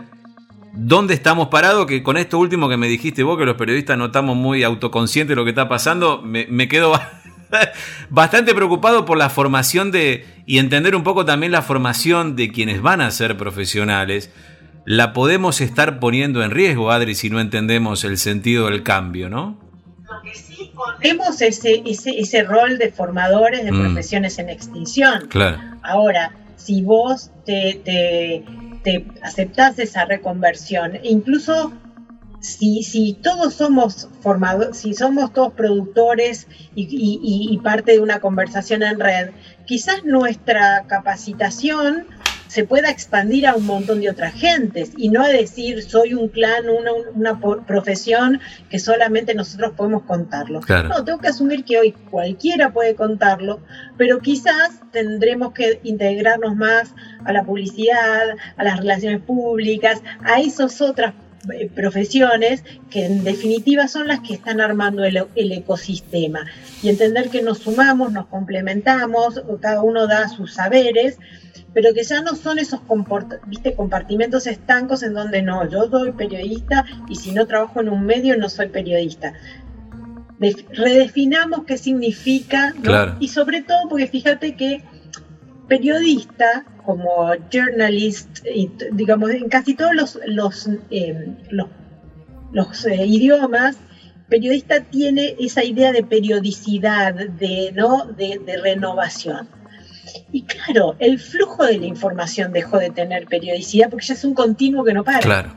dónde 0.71 1.15
estamos 1.15 1.49
parados, 1.49 1.85
que 1.85 2.01
con 2.01 2.15
esto 2.15 2.39
último 2.39 2.69
que 2.69 2.77
me 2.77 2.87
dijiste 2.87 3.23
vos, 3.23 3.37
que 3.37 3.43
los 3.43 3.57
periodistas 3.57 3.97
no 3.97 4.05
estamos 4.05 4.37
muy 4.37 4.63
autoconscientes 4.63 5.31
de 5.31 5.35
lo 5.35 5.43
que 5.43 5.49
está 5.49 5.67
pasando, 5.67 6.21
me 6.21 6.69
quedo 6.69 6.93
bastante 8.09 8.53
preocupado 8.53 9.05
por 9.05 9.17
la 9.17 9.29
formación 9.29 9.91
de, 9.91 10.25
y 10.45 10.57
entender 10.57 10.95
un 10.95 11.03
poco 11.03 11.25
también 11.25 11.51
la 11.51 11.61
formación 11.61 12.35
de 12.35 12.51
quienes 12.51 12.81
van 12.81 13.01
a 13.01 13.11
ser 13.11 13.37
profesionales, 13.37 14.31
la 14.85 15.13
podemos 15.13 15.61
estar 15.61 15.99
poniendo 15.99 16.43
en 16.43 16.51
riesgo, 16.51 16.91
Adri, 16.91 17.15
si 17.15 17.29
no 17.29 17.39
entendemos 17.39 18.03
el 18.03 18.17
sentido 18.17 18.65
del 18.67 18.83
cambio, 18.83 19.29
¿no? 19.29 19.59
Porque 20.07 20.35
sí 20.35 20.71
ponemos 20.75 21.41
ese, 21.41 21.83
ese, 21.85 22.43
rol 22.43 22.77
de 22.77 22.91
formadores 22.91 23.65
de 23.65 23.71
mm. 23.71 23.79
profesiones 23.79 24.37
en 24.37 24.49
extinción. 24.49 25.27
Claro. 25.27 25.59
Ahora, 25.81 26.31
si 26.55 26.83
vos 26.83 27.31
te, 27.45 27.81
te, 27.83 28.43
te 28.83 29.05
aceptás 29.23 29.79
esa 29.79 30.05
reconversión, 30.05 30.99
incluso 31.03 31.73
si, 32.45 33.17
todos 33.21 33.55
somos 33.55 34.07
formados, 34.21 34.77
si 34.77 34.93
somos 34.93 35.33
todos 35.33 35.53
productores 35.53 36.47
y, 36.75 37.59
parte 37.63 37.93
de 37.93 37.99
una 37.99 38.19
conversación 38.19 38.83
en 38.83 38.99
red, 38.99 39.31
quizás 39.65 40.03
nuestra 40.03 40.85
capacitación 40.87 42.05
se 42.47 42.63
pueda 42.63 42.89
expandir 42.89 43.47
a 43.47 43.55
un 43.55 43.65
montón 43.65 43.99
de 44.01 44.09
otras 44.09 44.33
gentes 44.33 44.91
y 44.95 45.09
no 45.09 45.27
decir 45.27 45.81
soy 45.81 46.13
un 46.13 46.29
clan, 46.29 46.69
una, 46.69 46.91
una 46.93 47.39
profesión 47.65 48.39
que 48.69 48.77
solamente 48.77 49.33
nosotros 49.33 49.73
podemos 49.75 50.03
contarlo. 50.03 50.61
No, 50.87 51.03
tengo 51.03 51.19
que 51.19 51.27
asumir 51.29 51.65
que 51.65 51.79
hoy 51.79 51.91
cualquiera 51.91 52.71
puede 52.71 52.95
contarlo, 52.95 53.59
pero 53.97 54.19
quizás 54.19 54.79
tendremos 54.91 55.53
que 55.53 55.81
integrarnos 55.83 56.55
más 56.55 56.93
a 57.25 57.33
la 57.33 57.43
publicidad, 57.43 58.37
a 58.55 58.63
las 58.63 58.77
relaciones 58.77 59.21
públicas, 59.21 60.01
a 60.23 60.39
esas 60.39 60.79
otras 60.81 61.13
profesiones 61.73 62.63
que 62.89 63.05
en 63.05 63.23
definitiva 63.23 63.87
son 63.87 64.07
las 64.07 64.21
que 64.21 64.33
están 64.33 64.61
armando 64.61 65.03
el, 65.03 65.17
ecosistema 65.35 66.45
y 66.81 66.89
entender 66.89 67.29
que 67.29 67.41
nos 67.41 67.59
sumamos, 67.59 68.11
nos 68.11 68.27
complementamos, 68.27 69.41
cada 69.61 69.81
uno 69.81 70.07
da 70.07 70.27
sus 70.29 70.53
saberes, 70.53 71.17
pero 71.73 71.93
que 71.93 72.03
ya 72.03 72.21
no 72.21 72.35
son 72.35 72.59
esos 72.59 72.81
¿viste? 73.47 73.73
compartimentos 73.73 74.47
estancos 74.47 75.03
en 75.03 75.13
donde 75.13 75.41
no, 75.41 75.69
yo 75.69 75.89
soy 75.89 76.11
periodista 76.11 76.85
y 77.09 77.15
si 77.15 77.31
no 77.31 77.45
trabajo 77.45 77.81
en 77.81 77.89
un 77.89 78.05
medio 78.05 78.37
no 78.37 78.49
soy 78.49 78.67
periodista. 78.67 79.33
redefinamos 80.39 81.65
qué 81.65 81.77
significa 81.77 82.73
y 83.19 83.27
sobre 83.27 83.61
todo 83.61 83.89
porque 83.89 84.07
fíjate 84.07 84.55
que 84.55 84.83
periodista 85.67 86.65
como 86.85 87.33
journalist, 87.51 88.45
digamos, 88.91 89.31
en 89.31 89.49
casi 89.49 89.73
todos 89.73 89.95
los, 89.95 90.19
los, 90.27 90.69
em, 90.91 91.35
los, 92.51 92.85
eh, 92.85 93.05
idiomas, 93.05 93.77
periodista 94.29 94.81
tiene 94.81 95.35
esa 95.39 95.63
idea 95.63 95.91
de 95.91 96.03
periodicidad, 96.03 97.13
de, 97.13 97.71
¿no? 97.73 98.05
de, 98.05 98.59
renovación. 98.61 99.49
Y 100.31 100.43
claro, 100.43 100.95
el 100.99 101.19
flujo 101.19 101.65
de 101.65 101.79
la 101.79 101.85
información 101.85 102.53
dejó 102.53 102.77
de 102.77 102.89
tener 102.89 103.25
periodicidad 103.25 103.89
porque 103.89 104.05
ya 104.05 104.13
es 104.13 104.23
un 104.23 104.33
continuo 104.33 104.83
que 104.83 104.93
no 104.93 105.03
para. 105.03 105.19
Claro. 105.19 105.53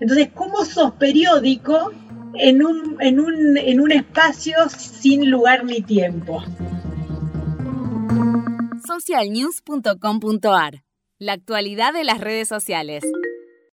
Entonces, 0.00 0.28
¿cómo 0.34 0.64
sos 0.64 0.92
periódico 0.92 1.92
en 2.34 2.64
un, 2.64 2.96
en 3.00 3.20
un, 3.20 3.56
en 3.56 3.80
un 3.80 3.92
espacio 3.92 4.56
sin 4.76 5.30
lugar 5.30 5.64
ni 5.64 5.80
tiempo? 5.82 6.42
socialnews.com.ar. 8.90 10.82
La 11.18 11.32
actualidad 11.32 11.92
de 11.92 12.02
las 12.02 12.20
redes 12.20 12.48
sociales. 12.48 13.04